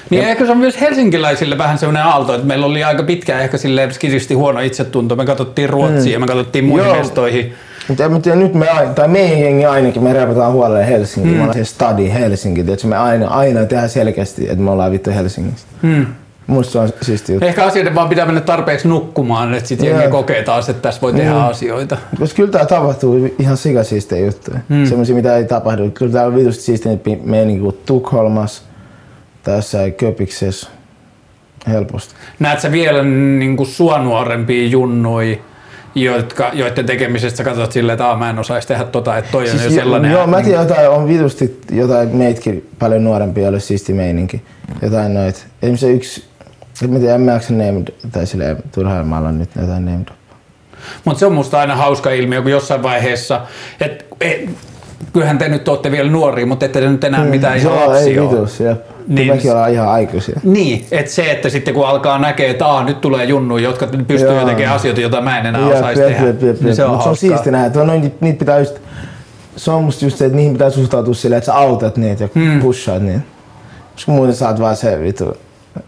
[0.09, 3.57] Niin ehkä se on myös helsinkiläisille vähän sellainen aalto, että meillä oli aika pitkään ehkä
[3.57, 5.15] silleen skidisti huono itsetunto.
[5.15, 6.97] Me katsottiin Ruotsia ja me katsottiin muihin Joo.
[6.97, 7.53] mestoihin.
[7.87, 11.29] Mutta tiedä, nyt me, ai- tai meidän jengi ainakin, me repataan huolelle Helsinki.
[11.29, 11.35] Mm.
[11.35, 12.61] Me ollaan se stadi Helsinki.
[12.61, 15.67] Että me aina, aina tehdään selkeästi, että me ollaan vittu Helsingissä.
[15.81, 16.05] Hmm.
[16.47, 17.47] Musta se on siisti juttu.
[17.47, 21.13] Ehkä asioiden vaan pitää mennä tarpeeksi nukkumaan, että sitten jengi kokee taas, että tässä voi
[21.13, 21.43] tehdä Mm.
[21.43, 21.97] asioita.
[22.19, 24.59] Koska kyllä tää tapahtuu ihan sikasiistejä juttuja.
[24.69, 24.85] Mm.
[24.85, 25.91] Semmoisia, mitä ei tapahdu.
[25.91, 28.63] Kyllä täällä on vitusti siistejä meininki kuin Tukholmas
[29.43, 30.69] tai jossain Köpiksessä.
[31.67, 32.15] Helposti.
[32.39, 35.41] Näet sä vielä niin kuin sua nuorempia junnui,
[35.95, 39.69] jotka, joiden tekemisestä katsot silleen, että mä en osaisi tehdä tota, että toi on jo
[39.69, 40.11] sellainen.
[40.11, 44.41] Joo, mä tiedän jotain, on vitusti jotain meitkin paljon nuorempia, joille siisti meininki.
[44.81, 45.47] Jotain noit.
[45.61, 46.23] Esimerkiksi se yksi,
[46.83, 50.05] en mä tiedä, en mä jaksa name, tai silleen turhaan mä nyt jotain name
[51.05, 53.41] Mutta se on musta aina hauska ilmiö, kun jossain vaiheessa,
[53.81, 54.49] että et,
[55.13, 57.79] kyllähän te nyt olette vielä nuoria, mutta ette te nyt enää mitään ihan Mm.
[57.79, 58.31] Joo, ei lapsia ole.
[58.31, 58.81] vitus, jep.
[59.07, 59.15] Niin.
[59.15, 59.27] Niin.
[59.27, 60.39] Mekin ollaan ihan aikuisia.
[60.43, 64.29] Niin, että se, että sitten kun alkaa näkee, että Aa, nyt tulee junnu, jotka pystyy
[64.29, 64.39] Joo.
[64.39, 66.75] jo tekemään asioita, joita mä en enää Jep, osaisi jep, tehdä, jep, jep, niin jep.
[66.75, 68.75] se on Mut se on siisti nähdä, että no, niitä, niitä pitää just,
[69.55, 72.29] se on musta just se, että niihin pitää suhtautua silleen, että sä autat niitä ja
[72.35, 72.61] hmm.
[72.61, 73.21] pushaat niitä.
[73.93, 75.37] Koska muuten sä oot vaan se vitu,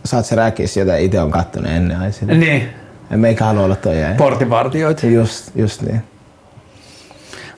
[0.05, 2.39] sä oot se räkis, jota itse on kattonut ennen ai silleen.
[2.39, 2.70] Niin,
[3.11, 4.16] Ja meikä halua olla toi jäi.
[4.16, 5.07] portinvartijoita.
[5.07, 6.01] Just, just niin.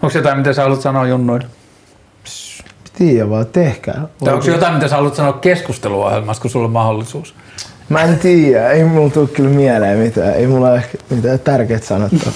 [0.02, 1.48] Onko jotain, mitä sä haluat sanoa junnuille?
[2.98, 4.02] Tiedä vaan, tehkää.
[4.24, 7.36] Tai onko jotain, mitä sä haluat sanoa keskusteluohjelmassa, kun sulla on mahdollisuus?
[7.90, 10.34] Mä en tiedä, ei mulla tuu kyllä mieleen mitään.
[10.34, 12.34] Ei mulla ole ehkä mitään tärkeät sanottavaa.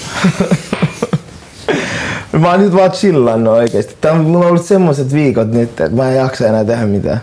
[2.39, 3.97] mä oon nyt vaan chillannut oikeesti.
[4.01, 7.21] Tää on, mulla on ollut semmoset viikot nyt, että mä en jaksa enää tehdä mitään.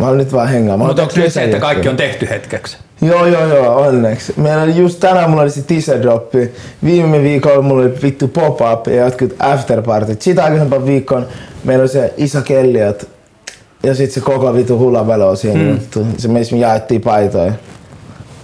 [0.00, 0.76] Mä oon nyt vaan hengaa.
[0.76, 2.83] Mutta onko nyt se, että kaikki on tehty hetkeksi?
[3.02, 4.32] Joo, joo, joo, onneksi.
[4.36, 6.52] Meillä oli just tänään mulla oli se teaser droppi.
[6.84, 10.22] Viime viikolla mulla oli vittu pop-up ja jotkut afterpartit.
[10.22, 11.26] Sitä aikaisempana viikkoon
[11.64, 13.08] meillä oli se Isa Kelliot
[13.82, 15.70] ja sitten se koko vittu hullavelo siinä hmm.
[15.70, 16.06] juttu.
[16.18, 17.52] Se meissä me jaettiin paitoja.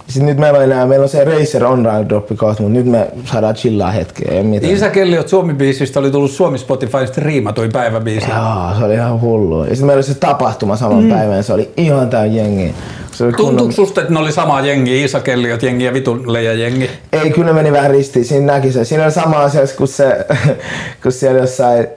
[0.07, 3.07] Sitten nyt meillä on enää, meillä on se Racer online droppi kohta, mutta nyt me
[3.25, 4.31] saadaan chillaa hetkeä.
[4.31, 4.73] Ei mitään.
[4.73, 8.29] Isä Kelliot Suomi-biisistä oli tullut Suomi Spotifysta riimatuin päiväbiisi.
[8.29, 9.63] Joo, se oli ihan hullu.
[9.63, 11.09] Ja sitten meillä oli se tapahtuma saman mm.
[11.09, 12.73] päivän, se oli ihan täynnä jengiä.
[13.21, 16.89] Se Tuntuuko susta, että ne oli sama jengi, Isa Kelliot jengi ja Vitun Leija jengi?
[17.11, 18.25] Ei, kyllä ne meni vähän ristiin.
[18.25, 18.85] Siinä näki se.
[18.85, 20.25] Siinä oli sama asia kuin se,
[21.03, 21.87] kun siellä jossain,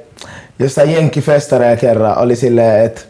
[0.58, 3.00] jossain jenkkifestareilla kerran oli silleen, että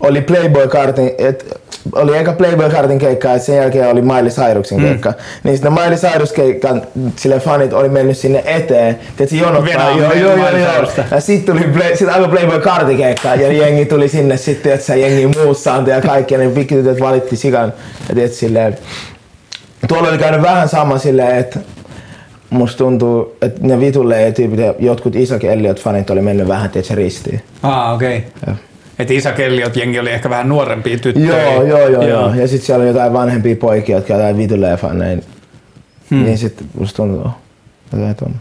[0.00, 1.44] oli Playboy-kartin, että
[1.92, 5.10] oli eka Playboy-kartin keikka ja sen jälkeen oli Miley Cyrusin keikka.
[5.10, 5.16] Mm.
[5.44, 6.82] Niin sitten Miley Cyrus keikan
[7.16, 8.98] sille fanit oli mennyt sinne eteen.
[9.16, 9.90] Tiedätkö, jonottaa.
[9.90, 10.86] Joo, joo, joo, joo.
[11.10, 14.86] Ja sitten tuli play, sit alkoi Playboy kartin keikka ja jengi tuli sinne sitten, että
[14.86, 16.34] se jengi muussaanti ja kaikki.
[16.34, 17.72] Ja ne pikkutytöt valitti sikan.
[18.08, 18.76] Ja tiedätkö, silleen,
[19.88, 21.58] Tuolla oli käynyt vähän sama silleen, että
[22.50, 27.40] musta tuntuu, että ne vitulle tyypit jotkut Isaac Elliot fanit oli mennyt vähän tietysti ristiin.
[27.62, 28.24] Ah, okei.
[28.42, 28.54] Okay.
[28.98, 31.52] Että Isa Kelliot jengi oli ehkä vähän nuorempia tyttöjä.
[31.52, 32.34] Joo, joo, joo, joo.
[32.34, 35.18] Ja sitten siellä on jotain vanhempia poikia, jotka jotain vitulle faneja.
[36.10, 36.24] Hmm.
[36.24, 37.30] Niin sitten musta tuntuu
[37.92, 38.36] jotain tuonne.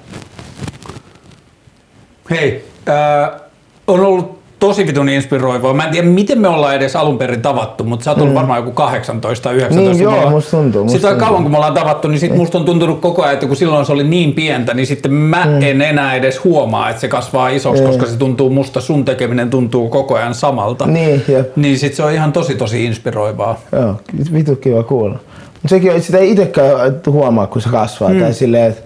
[2.29, 3.41] Hei, äh,
[3.87, 5.73] on ollut tosi vitun inspiroivaa.
[5.73, 8.59] Mä en tiedä, miten me ollaan edes alun perin tavattu, mutta sä oot ollut varmaan
[8.59, 9.91] joku 18 tai 19.
[9.93, 11.27] Niin, joo, ollaan- musta tuntuu, musta Sitten tuntuu.
[11.27, 13.85] kauan kun me ollaan tavattu, niin sit musta on tuntunut koko ajan, että kun silloin
[13.85, 15.61] se oli niin pientä, niin sitten mä Mm.
[15.63, 19.89] en enää edes huomaa, että se kasvaa isoksi, koska se tuntuu musta, sun tekeminen tuntuu
[19.89, 20.87] koko ajan samalta.
[20.87, 21.57] Niin, jep.
[21.57, 23.59] Niin sit se on ihan tosi tosi inspiroivaa.
[23.71, 23.95] Joo,
[24.33, 25.15] vitu kiva kuulla.
[25.53, 28.09] Mutta sekin on, että sitä ei itsekään huomaa, kun se kasvaa.
[28.09, 28.19] Hmm.
[28.19, 28.81] Tai silleen, että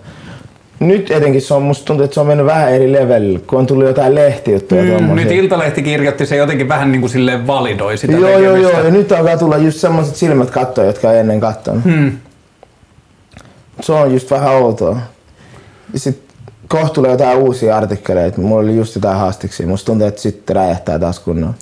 [0.79, 3.67] nyt etenkin se on, musta tuntuu, että se on mennyt vähän eri levelille, kun on
[3.67, 8.13] tullut jotain lehtijuttuja mm, nyt Iltalehti kirjoitti se jotenkin vähän niin kuin silleen validoi sitä
[8.13, 8.77] Joo, joo, tekemistä.
[8.77, 8.85] joo.
[8.85, 11.83] Ja nyt alkaa tulla just semmoiset silmät kattoa, jotka ei ennen kattonut.
[11.83, 12.11] Hmm.
[13.81, 14.97] Se on just vähän outoa.
[15.93, 16.23] Ja sit
[16.67, 18.41] kohta tulee jotain uusia artikkeleita.
[18.41, 19.67] Mulla oli just jotain haastiksia.
[19.67, 21.53] Musta tuntuu, että sitten räjähtää taas kunnolla.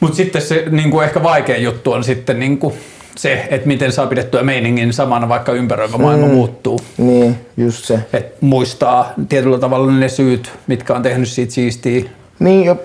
[0.00, 2.74] Mutta sitten se niin kuin ehkä vaikein juttu on sitten niin kuin
[3.18, 6.80] se, että miten saa pidettyä meiningin samana, vaikka ympäröivä maailma muuttuu.
[6.98, 7.98] Niin, just se.
[8.12, 12.04] Et muistaa tietyllä tavalla ne syyt, mitkä on tehnyt siitä siistiä.
[12.38, 12.76] Niin, jo,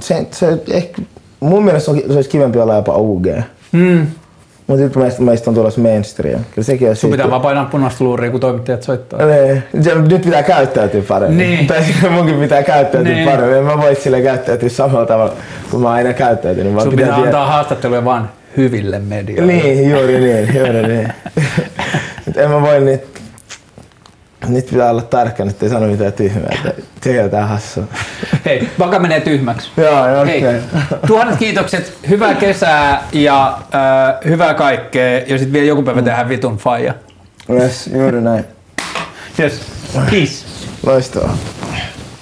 [0.00, 1.02] se, se ehkä,
[1.40, 3.26] mun mielestä se olisi- kivempi olla jopa UG.
[3.72, 4.06] Mm.
[4.66, 6.40] Mutta nyt meistä, meistä on tulossa mainstream.
[6.54, 9.20] Kyllä sekin on Sun pitää vaan painaa punaista luuria, kun toimittajat soittaa.
[9.80, 11.38] Se- Nyt pitää käyttäytyä paremmin.
[11.38, 11.66] Niin.
[11.66, 13.28] Tai munkin pitää käyttäytyä Niin.
[13.28, 13.56] paremmin.
[13.56, 15.32] En mä voi sille käyttäytyä samalla tavalla,
[15.70, 16.80] kun mä oon aina käyttäytynyt.
[16.80, 19.52] Sun pitää tiedä- antaa haastatteluja vaan hyville medioille.
[19.52, 21.12] Niin, juuri niin, juuri niin.
[22.26, 23.20] Mut en mä voi nyt,
[24.48, 26.50] nyt pitää olla tarkka, nyt ei sano mitään tyhmää,
[27.22, 27.84] jotain hassua.
[28.44, 29.70] Hei, vaka menee tyhmäksi.
[29.76, 30.42] Joo, joo, Hei,
[31.06, 36.56] tuhannet kiitokset, hyvää kesää ja äh, hyvää kaikkea ja sitten vielä joku päivä tehdään vitun
[36.56, 36.94] faija.
[37.50, 38.44] Yes, juuri näin.
[39.40, 39.60] Yes,
[40.10, 40.46] peace.
[40.86, 41.38] Loistavaa.